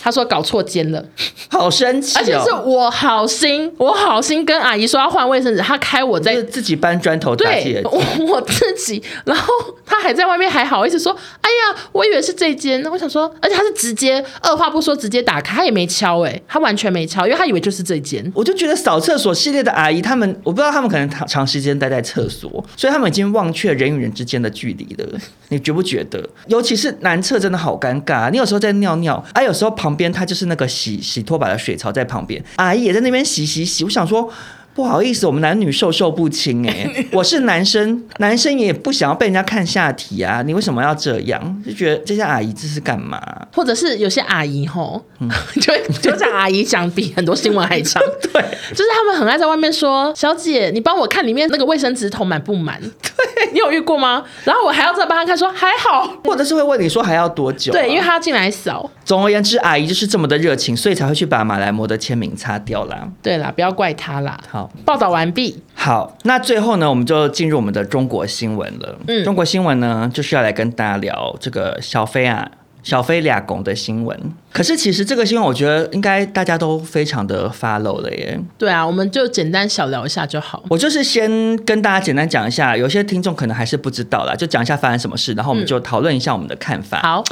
[0.00, 1.04] 他说搞错间了，
[1.50, 2.20] 好生气哦！
[2.20, 9.52] 而且是我好心，我好心跟阿姨说要换卫生纸，他开我在自己搬砖头打铁，我我自己，然后
[9.84, 18.30] 他还在外面还好意思说，哎呀，我以为是这间，我想说，而且他是直接二话不说直接打开，他也没敲哎，他完全没敲，因为他以为就是这间。
[18.34, 25.18] 我就觉得扫厕所系列的阿姨，他们我不知道他们可能长长时间待在厕所，所以他们已经忘却人与人之间的距离了。
[25.48, 26.22] 你觉不觉得？
[26.46, 33.84] 尤其是男厕真的好尴尬，你有时候在尿尿，啊，有时候旁边他就是那个洗洗拖把的水槽在旁边，阿姨也在那边洗洗洗。
[33.84, 34.30] 我想说。
[34.78, 41.62] 不好意思，我们男女授受不亲哎、 欸，我是男生，男生也不想要被人家看下体啊，你为什么要这样？
[41.66, 43.20] 就觉得这些阿姨这是干嘛？
[43.52, 45.28] 或者是有些阿姨吼，嗯、
[45.60, 48.00] 就就讲阿姨讲比很多新闻还长，
[48.32, 52.80] 对，就是他们很爱在外面说，小姐，你帮我看里面那个卫生纸桶满不满？
[52.80, 54.22] 对，你有遇过吗？
[54.44, 57.74] 然后我还要再帮他看，说还好，或者是会问你说还要多久、啊？
[57.74, 58.88] 对，因为他要进来扫。
[59.04, 63.08] 总而言之，阿姨就是这么的热情，所以才会去把马来貘的签名擦掉啦。
[63.20, 64.38] 对啦，不要怪他啦。
[64.48, 64.67] 好。
[64.84, 65.62] 报道完毕。
[65.74, 68.98] 好，那最后呢，我们就进入我们的中国新闻了。
[69.06, 72.50] 嗯，中国新闻呢，就是要来跟大家聊这个小飞啊，
[72.82, 74.18] 小飞俩拱的新闻。
[74.52, 78.38] 可是其实这个新闻，我觉得应该大家都非常的 follow 了耶。
[78.56, 80.62] 对啊，我们就简单小聊一下就好。
[80.68, 81.30] 我就是先
[81.64, 86.98] 跟大家简单讲一下，有些听众可能还是不知道啦，就讲一下发生什么事，然后我们就讨论一下我们的看法。
[86.98, 87.24] 嗯、好。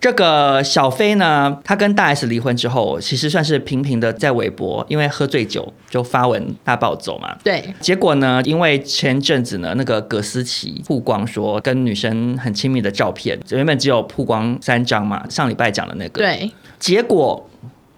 [0.00, 7.36] 这个小飞呢，他跟大 S 离婚之后，其实算是频频的在微博，因为喝醉酒就发文大暴走嘛。
[7.42, 7.74] 对。
[7.80, 16.22] 结果呢，因为前阵子呢，那个葛思琪曝光说跟女生很亲密的照片，原本只有曝光三张嘛，上礼拜讲的那个。
[16.22, 16.52] 对。
[16.78, 17.48] 结果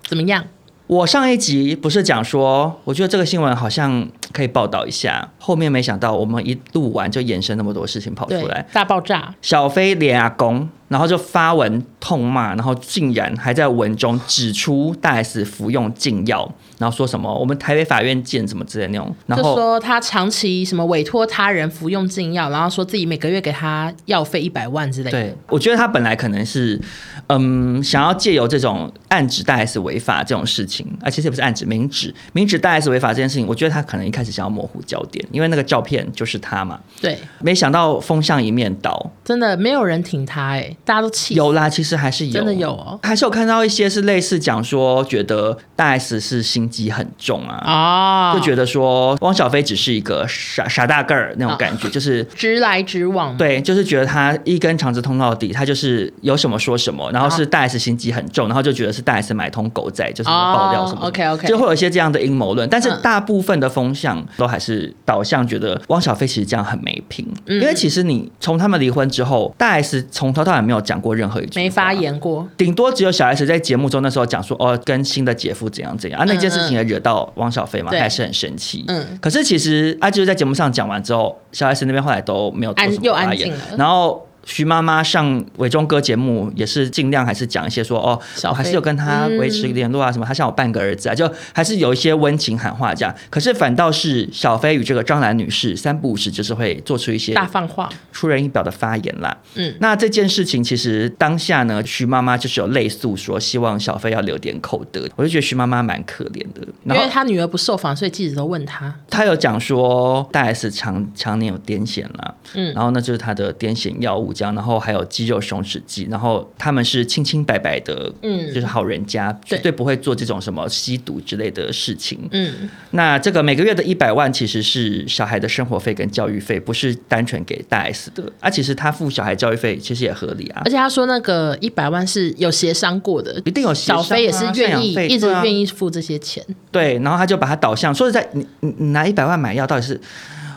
[0.03, 0.43] 怎么样？
[0.87, 9.35] 我上一集不是讲说，我觉得这个新闻好像可以报道一下，后面没想到我们一录完就衍生那么多事情跑出来，大爆炸。
[9.43, 10.69] 小飞连阿公。
[10.91, 25.17] 然后就发文痛骂，然后竟然还在文中指出大 S 服用禁药，然后说什么我们台北法院见什么之类的那种，然后就说他长期什么委托他人服用禁药，然后说自己每个月给他药费一百万之类的。
[25.17, 26.81] 对，我觉得他本来可能是
[27.29, 36.81] 嗯想要借由这种暗指大 S 违法这种事情，啊其实也不是暗指，明指明指大 S 违法这件事情，我觉得他可能一开始想要模糊焦点，因为那个照片就是他嘛。
[37.01, 40.77] 对，没想到风向一面倒，真的没有人挺他哎、欸。
[40.85, 41.35] 大家都气。
[41.35, 71.59] 有啦，其实还是有，真的有哦，还是有看到一些是类似讲说，觉得大 S 是心机很重啊，哦，就觉得说汪小菲只是一个傻傻大个儿那种感觉，哦、就是直来直往，对，就是觉得他一根肠子通到底，他就是有什么说什么，然后是大 S 心机很重，然后就觉得是大 S 买通狗仔，就是爆料什么、哦、，OK OK，就会有一些这样的阴谋论，但是大部分的风向都还是导向觉得汪小菲其实这样很没品，嗯、因为其实你从他们离婚之后，大 S 从头到尾没有讲过任何一句。
[71.59, 78.85] 没发言过，顶多只有小 S 在节目中那时候讲说，哦，跟新的姐夫怎样怎样啊，那件事情也惹到汪小菲嘛，他还是很生气。
[78.87, 84.25] 嗯，可是其实啊，就是在节目上讲完之后，小 S 那边后来都没有做什么发言，然后。
[84.51, 93.15] 徐妈妈上伟忠哥节目也是尽量还是讲一些说哦，我还是有跟他维持联络啊什么，他像我半个儿子啊，就还是有一些温情喊话这样。
[93.31, 99.37] 可是反倒是小飞与这个张兰女士三不五时就是会做出一些大放话、出人意表的发言啦。
[99.55, 105.09] 嗯，那这件事情其实当下呢，徐妈妈就是有类诉说，希望小飞要留点口德。
[105.15, 108.93] 我就觉得徐妈妈蛮可怜的，因为她女儿不受访，所以记者都问她。
[109.09, 114.35] 她有讲说大 S 常常年有癫痫啦，嗯，然后那就是她的癫痫药物。
[114.49, 122.69] 然后还有肌肉松弛剂，然后他们是清清白白的，嗯，就是好人家，绝对不会做这种什么吸毒之类的事情，嗯。
[122.93, 128.33] 那这个每个月的一百万其实是小孩的生活费跟教育费，不是单纯给大 S 的。
[128.41, 130.63] 啊，其实他付小孩教育费其实也合理啊。
[130.65, 136.45] 而且他说那个一百万是有协商过的，一定有协商啊，小飞也是愿意一直愿意付这些钱。
[136.71, 140.01] 对，然后他就把它导向，说实在，你你你拿一百万买药到底是？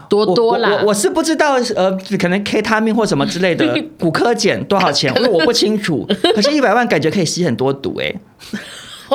[0.10, 3.66] 多多啦，我我，我是不知道，呃，可能 K 他命或什么之类的，
[4.00, 5.14] 骨科检多少钱？
[5.18, 6.08] 因为我不清楚。
[6.36, 8.08] 可是，一百万感觉可以吸很多毒，欸，
[8.52, 8.60] 哎。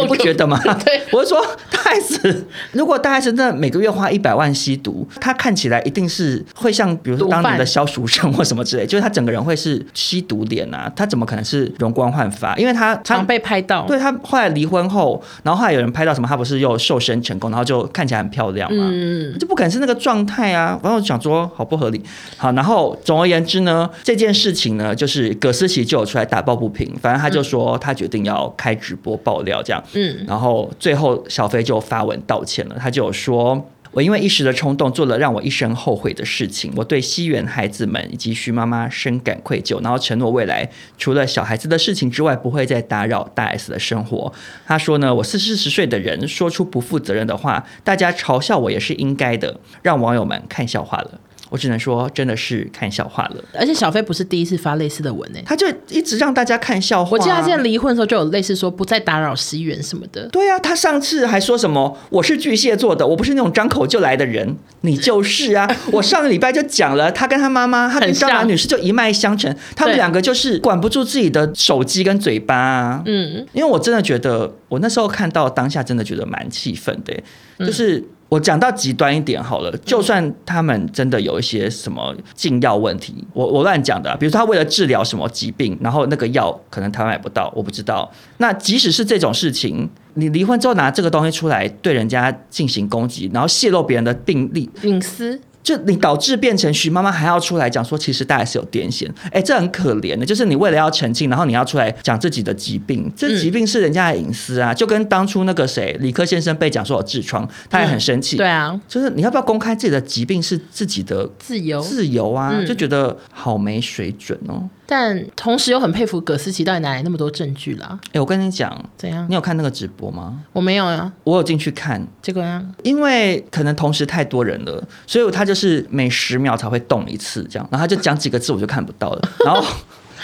[0.03, 0.61] 你不觉得吗？
[0.85, 1.41] 对，我是说
[1.71, 12.55] 大 S，如果大 S 真的每个月花一百万吸毒，他看起来一定是会像比如说当年的萧淑慎或什么之类，就是他整个人会是吸毒脸啊，他怎么可能是容光焕发？
[12.57, 20.79] 因为他常被拍到，对他后来离婚后，然后后来有人拍到什么，他不是又瘦身成功，然后就看起来很漂亮嘛，嗯，就不可能是那个状态啊。
[20.83, 22.03] 然后想说好不合理，
[22.37, 29.83] 好，然后总而言之呢，这件事情呢，就是葛思琪就有出来打抱不平，反正他就说他决定要开直播爆料这样。
[29.93, 40.69] 嗯，然后最后小飞就发文道歉了，他就说：“我因为一时的冲动做了让我一生后悔的事情，我对西园孩子们以及徐妈妈深感愧疚，然后承诺未来
[40.99, 44.33] 除了小孩子的事情之外，不会再打扰大 S 的生活。”
[44.67, 51.21] 他说呢：“我四四十岁的人说出不负责任的话，大家嘲笑我也是应该的，让网友们看笑话了。”
[51.51, 53.45] 我只能说，真的是看笑话了。
[53.55, 57.11] 而且小飞不是第一次发类似的文诶，他就一直让大家看笑话。
[57.13, 60.29] 我记得他现在离婚的时候就有类似说不再打扰西元什么的。
[60.29, 64.57] 对啊，他上次还说什么我是巨蟹座的，我不是那种张口就来的人。
[64.83, 73.03] 你就是啊， 我上个礼拜就讲了，他跟他妈妈，他跟张兰女士就一脉相承，他们两个就是管不住自己的手机跟嘴巴啊。
[73.07, 78.05] 嗯，因为我真的觉得，我那时候看到当下真的觉得蛮气愤的，就是。
[78.29, 88.11] 我讲到极端一点好了，就算他们真的有一些什么禁药问题，我我乱讲的，比如说他为了治疗什么疾病，然后那个药可能台湾买不到，我不知道。
[88.37, 95.41] 那即使是这种事情，你离婚之后拿这个东西出来对人家进行攻击，然后泄露别人的病历隐私。
[95.63, 100.25] 就你导致变成徐妈妈还要出来讲说，其实大 S 有癫痫，哎，这很可怜的。
[100.25, 104.73] 就是你为了要澄清，然后你要出来讲自己的疾病，这疾病是人家的隐私啊。
[104.73, 108.37] 就跟当初那个谁，理科先生被讲说有痔疮，他也很生气。
[108.37, 112.55] 对啊，就是你要不要公开自己的疾病是自己的自由自由啊？
[112.67, 114.69] 就觉得好没水准哦。
[114.91, 117.99] 但同时又很佩服葛思琪到底哪来那么多证据啦？
[118.15, 119.27] 哎，我跟你讲，怎样？
[119.29, 120.43] 你有看那个直播吗？
[120.55, 122.03] 我没有呀，我有进去看。
[122.23, 129.63] 这个呀，因为可能同时太多人了，所以他就是每十秒才会动一次这样，然后他就讲几个字我就看不到了， 然后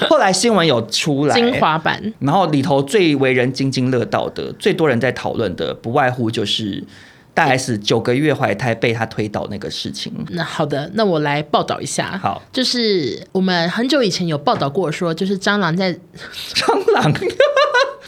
[0.09, 6.83] 后来新闻有出来精华版，然后里头最为人津津乐道的、最多人在讨论的，不外乎就是
[7.35, 10.12] 大 S 九个月怀胎被他推倒那个事情。
[10.30, 12.18] 那好的，那我来报道一下。
[12.22, 15.93] 好，就是我们很久以前有报道过说，就是蟑螂在
[16.55, 17.12] 蟑螂。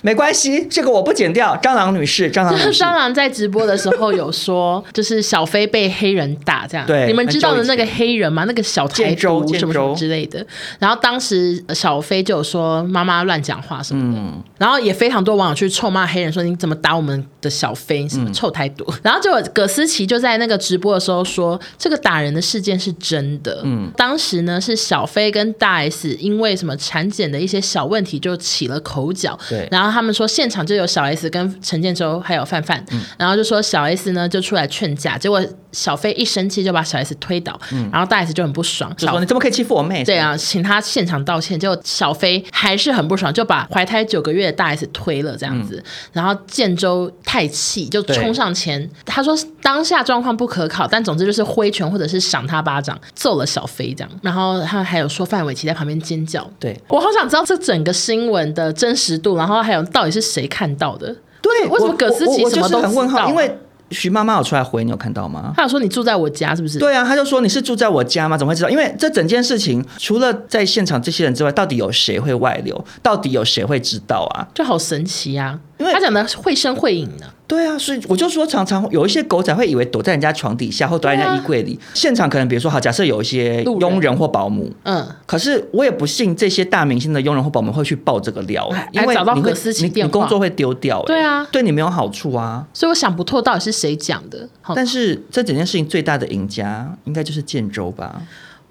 [0.02, 1.56] 没关系，这个我不剪掉。
[1.60, 6.86] 蟑螂女士，蟑螂女士，就 是蟑螂在直播的时候有说，就是小飞被黑人打这样。
[6.86, 8.44] 对，你们知道的那个黑人吗？
[8.44, 10.46] 那个小台独什么什么之类的。
[10.78, 14.20] 然后当时小飞就有说妈妈乱讲话什么的。
[14.20, 14.40] 嗯。
[14.58, 18.06] 然后也非常多网友去臭骂黑人，说你怎么打我们的小飞？
[18.06, 18.84] 什么臭台独？
[18.88, 19.00] 嗯。
[19.02, 23.62] 然后就葛思琪就在那个直播的时候说，这个打人的事件是真的。
[23.64, 23.90] 嗯。
[23.96, 29.36] 当时呢是小飞跟大 S 因为什么产检的一些小问题就起了口角。
[29.48, 29.66] 对。
[29.72, 29.86] 然后。
[29.96, 35.42] 他们说现场就有小 S 跟陈建州还有范范，嗯、然后就说小 S 呢就出来劝架，结果
[35.72, 40.04] 小飞一生气就把小 S 推倒，嗯、然后大 S 就很不爽，就说你怎么可以欺负我妹？
[40.04, 41.58] 对啊，请他现场道歉。
[41.58, 45.76] 结果小飞还是很不爽，就把怀胎九个月的大 S 推了这样子。
[45.76, 54.10] 嗯、然后建州太气，就冲上前，他说当下状况不可考，但总之就是挥拳或者是赏他巴掌，揍了小飞这样。
[54.22, 56.48] 然后他还有说范玮琪在旁边尖叫。
[56.58, 59.86] 对，我好想知道这整个新闻的真实度，然后还有。
[59.92, 61.14] 到底是谁看到的？
[61.40, 63.28] 对，为什么葛思琪什么都很问号？
[63.28, 63.58] 因为
[63.90, 65.52] 徐妈妈有出来回，你有看到吗？
[65.56, 66.78] 她有说你住在我家，是不是？
[66.78, 68.36] 对啊，她就说你是住在我家吗？
[68.36, 68.68] 怎么会知道？
[68.70, 72.84] 因为这整件事情，除了在现场这些人之外，到底有谁会外流？
[73.02, 74.46] 到底有谁会知道啊？
[74.54, 75.58] 就好神奇啊！
[75.78, 77.26] 因为他讲的绘声绘影呢。
[77.46, 81.78] 对啊，所以我就说，常常有一些狗仔会以为躲在人家床底下或躲在人家衣柜里。
[81.80, 92.66] 啊、现场可能比如说，好，假设有一些佣人或保姆，嗯，可是我也不信这些大明星的佣人或保姆会去爆这个料，因为你会你你工作会丢掉，对啊，对你没有好处啊。
[92.74, 94.48] 所以我想不透到底是谁讲的。
[94.74, 98.20] 但是这整件事情最大的赢家应该就是建州吧。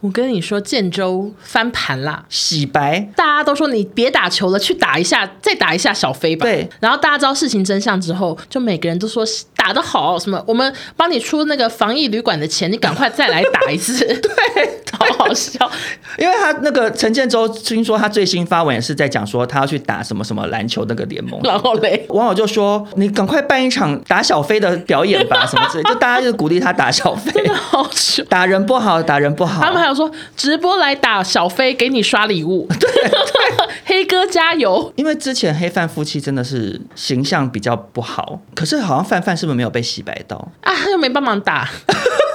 [0.02, 6.44] 我跟你说，建州翻盘啦，洗白，大家都说你别打球了，去打一下，再打一下小飞吧。
[6.46, 9.26] 对，然后大家知道事情真相之后，就每个人都说
[9.56, 14.06] 打得好，什么我们帮你出那个防疫旅馆的钱，你赶快再来打一次。
[14.06, 14.30] 对，
[14.92, 15.70] 好好笑，
[16.18, 29.96] 因为他那个陈建州听说他最新发文也是在讲说他要去打什么什么篮球那个联盟，然后嘞，网友就说你赶快办一场打小飞的表演吧，什么之类，就大家就鼓励他打小飞， 真的好笑，打人不好，打人不好，他们还有。
[29.96, 32.68] 说直播来打小飞，给你刷礼物。
[32.78, 33.12] 对，对
[33.86, 34.92] 黑哥加油！
[34.98, 40.74] 因为之前黑范夫妻真的是形象比较不好，可是好像范范是不是没有被洗白到啊？
[40.76, 41.70] 他又没帮忙打，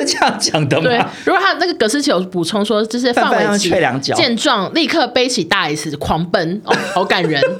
[0.00, 0.88] 是这样讲的吗？
[0.88, 3.70] 对，如果他那个葛思琪有补充说，就是范玮琪
[4.14, 7.40] 见状立刻背起大 S 狂奔，哦，好感人。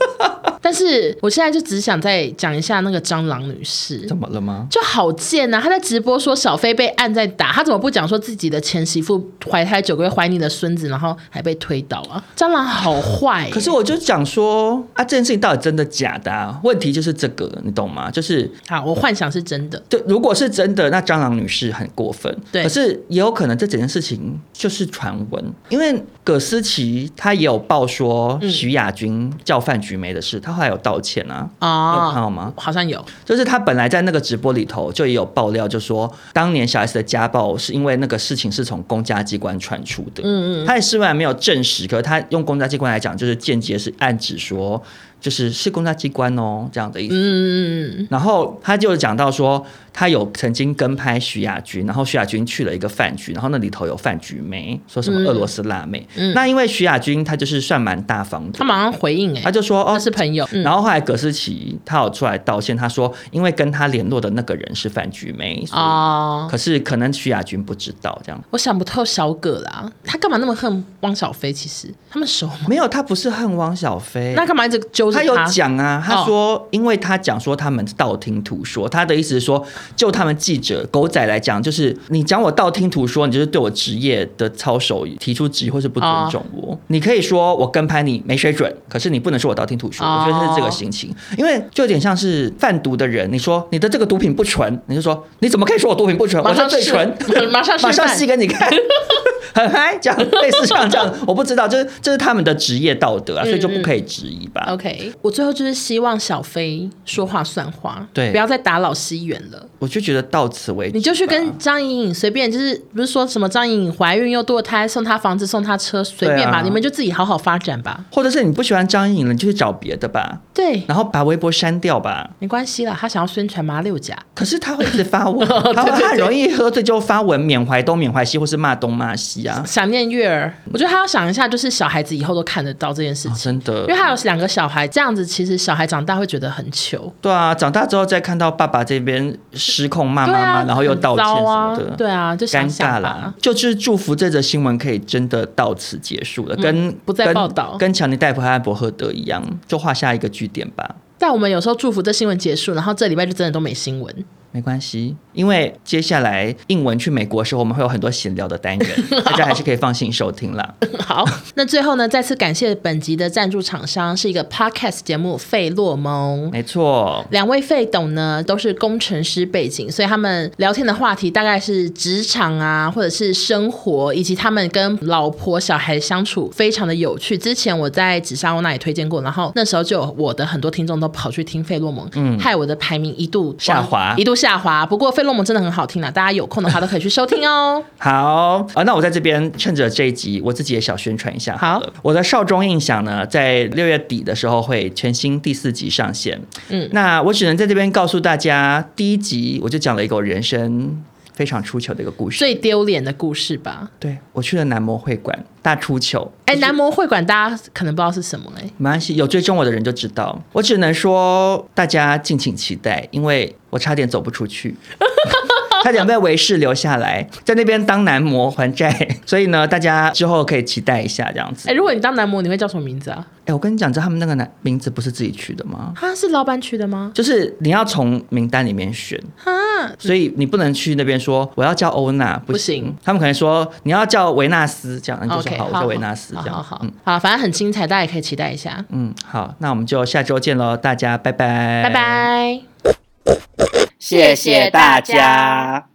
[0.61, 4.67] 但是我现在就只想再讲一下那个蟑螂女士，怎么了吗？
[4.71, 5.61] 就好贱啊！
[5.61, 12.25] 她在直播说小飞被按在打，她怎么不讲说自己的前媳妇怀胎九个月怀你的孙子，然后还被推倒啊？
[12.35, 13.51] 蟑螂好坏欸。
[13.51, 16.59] 可是我就讲说啊，这件事情到底真的假的啊？
[16.65, 18.11] 问题就是这个，你懂吗？
[18.11, 19.81] 就是好，我幻想是真的。
[19.91, 22.24] 就如果是真的，那蟑螂女士很过分。
[22.51, 30.55] 对，可是也有可能这整件事情就是传闻，因为葛思琪她也有报说徐亚军叫范菊梅的事，她。
[30.55, 31.51] 后来有道歉啊？
[31.59, 32.53] 哦，有看到吗？
[32.57, 40.23] 好像有，就是他本来在那个直播里头就也有爆料，就说当年小 S 的家暴是因为那个事情是从公家机关传出的。
[40.23, 44.81] 嗯嗯，他也虽然没有证实，可是他用公家机关来讲，就是间接是暗指说。
[45.25, 47.15] 就是是公家机关哦，这样的意思。
[47.17, 56.07] 嗯，然后他就讲到说，他有曾经跟拍徐亚军，然后徐亚军去了一个饭局，然后那里头有饭局妹，说什么俄罗斯辣妹。
[56.17, 60.47] 嗯，那因为徐亚军他就是算蛮大方的，他马上回应哎，他就说哦是朋友。
[60.63, 68.39] 然后后来葛思琪他有出来道歉，他说因为跟他联络的那个人是饭局妹哦，可是可能徐亚军不知道这样。
[68.51, 71.51] 我想不透小葛啦，他干嘛那么恨汪小菲？
[71.55, 72.55] 其实他们熟吗？
[72.69, 75.11] 没有，他不是恨汪小菲，那干嘛一直揪？
[75.11, 86.79] 他有讲啊，他说，因为他讲说他们道听途说，他的意思是说，就他们记者狗仔来讲，就是你讲我道听途说，你就是对我职业的操守提出质疑或是不尊重我。
[86.87, 90.07] 你可以说我跟拍你没水准，可是你不能说我道听途说。
[90.07, 96.41] 我觉得是这个心情，因为就有点像是贩毒的人，你说你的这个毒品不纯，你就说你怎么可以说我毒品不纯？
[96.45, 97.13] 我说最纯，
[97.51, 98.71] 马上马上戏给你看，
[99.53, 104.67] 很嗨，这样类似像这样，我不知道，就是这是他们的职业道德啊，所以就不可以质疑吧。
[104.69, 105.11] OK。
[105.23, 109.67] 我最后就是希望小飞说话算话，对，不要再打扰西元了。
[109.79, 118.05] 我就觉得到此为止，你就去跟张颖颖随便，就是不是说什么张颖颖怀孕又堕胎，送她房子送她车，随便吧，啊、你们就自己好好发展吧。
[118.13, 120.41] 或者是你不喜欢张颖颖了，你就去找别的吧。
[120.53, 122.95] 对，然后把微博删掉吧，没关系啦。
[123.01, 129.65] 他想要宣传马六甲，可是他会一直发文， 他会很容易喝醉就发文缅怀东缅怀西，或是骂东骂西啊。
[129.67, 137.13] 想念月儿，我觉得他要想一下，就是小孩子以后都看得到这件事情，哦、真的，因为他有两个小孩，这样子其实小孩长大会觉得很糗。
[137.21, 143.33] 对啊，长大之后再看到爸爸这边失控骂妈妈，啊、然后又道歉什么的，对啊，就尴尬啦。
[143.41, 150.97] 就是祝福这则新闻可以真的到此结束了，嗯、跟不再报道，跟强尼戴普和安伯赫德一样，就画下一个句点吧。
[151.19, 154.15] 但我们有时候祝福这新闻结束，然后这礼拜就真的都没新闻。
[154.55, 158.89] 没关系，因为接下来英文去美国的时候，我们会有很多闲聊的单元，
[159.25, 160.75] 大家还是可以放心收听了。
[161.01, 161.25] 好，
[161.57, 166.49] 那最后呢，再次感谢本集的赞助厂商是一个 podcast 节目费洛蒙。
[166.53, 177.37] 没错，两位费董呢都是工程师背景，所以他们聊天的话题大概是职场啊，或者是生活，以及他们跟老婆小孩相处非常的有趣。
[177.37, 184.33] 之前我在紫砂欧那里推荐过，然后那时候就有我的很多听众都跑去听费洛蒙，嗯，害我的排名一度下滑，一度。
[184.44, 187.83] 下滑，不过费洛蒙真的很好听啦，大家有空的话都可以去收听哦。
[187.99, 191.79] 好啊，那我在这边趁着这一集，我自己也小宣传一下好。
[191.79, 196.41] 好，我的少中印象呢，在六月底的时候会全新第四集上线。
[196.69, 201.03] 嗯，那我只能在这边告诉大家，第一集我就讲了一个我人生
[201.35, 203.91] 非常出糗的一个故事，最丢脸的故事吧？
[203.99, 206.33] 对，我去了男模会馆大出糗。
[206.47, 210.41] 哎、欸，男模会馆大家可能不知道是什么哎，没关系，有追踪我的人就知道。
[210.53, 214.75] 我只能说大家敬请期待，因为我差点走不出去。
[215.85, 218.91] 差点被维氏留下来，在那边当男模还债，
[219.27, 221.69] 所以呢，大家之后可以期待一下这样子。
[221.69, 223.27] 哎、欸，如果你当男模，你会叫什么名字啊？
[223.41, 225.93] 哎、欸，我跟你讲，知道他们那个男名字不是自己取的吗？
[225.95, 227.13] 他是老板取的吗？
[227.13, 232.97] 就是你要从名单里面选啊，所以你不能去那边说我要叫欧娜，不行。
[233.05, 238.83] 他们可能说你要叫维纳斯，这样你就说好，okay, 我叫维纳斯，这样好，嗯，好，反正很精彩，大家也可以期待一下。
[238.89, 243.84] 嗯，好，那我们就下周见喽，大家拜拜，拜拜。
[244.05, 245.94] 谢谢大家。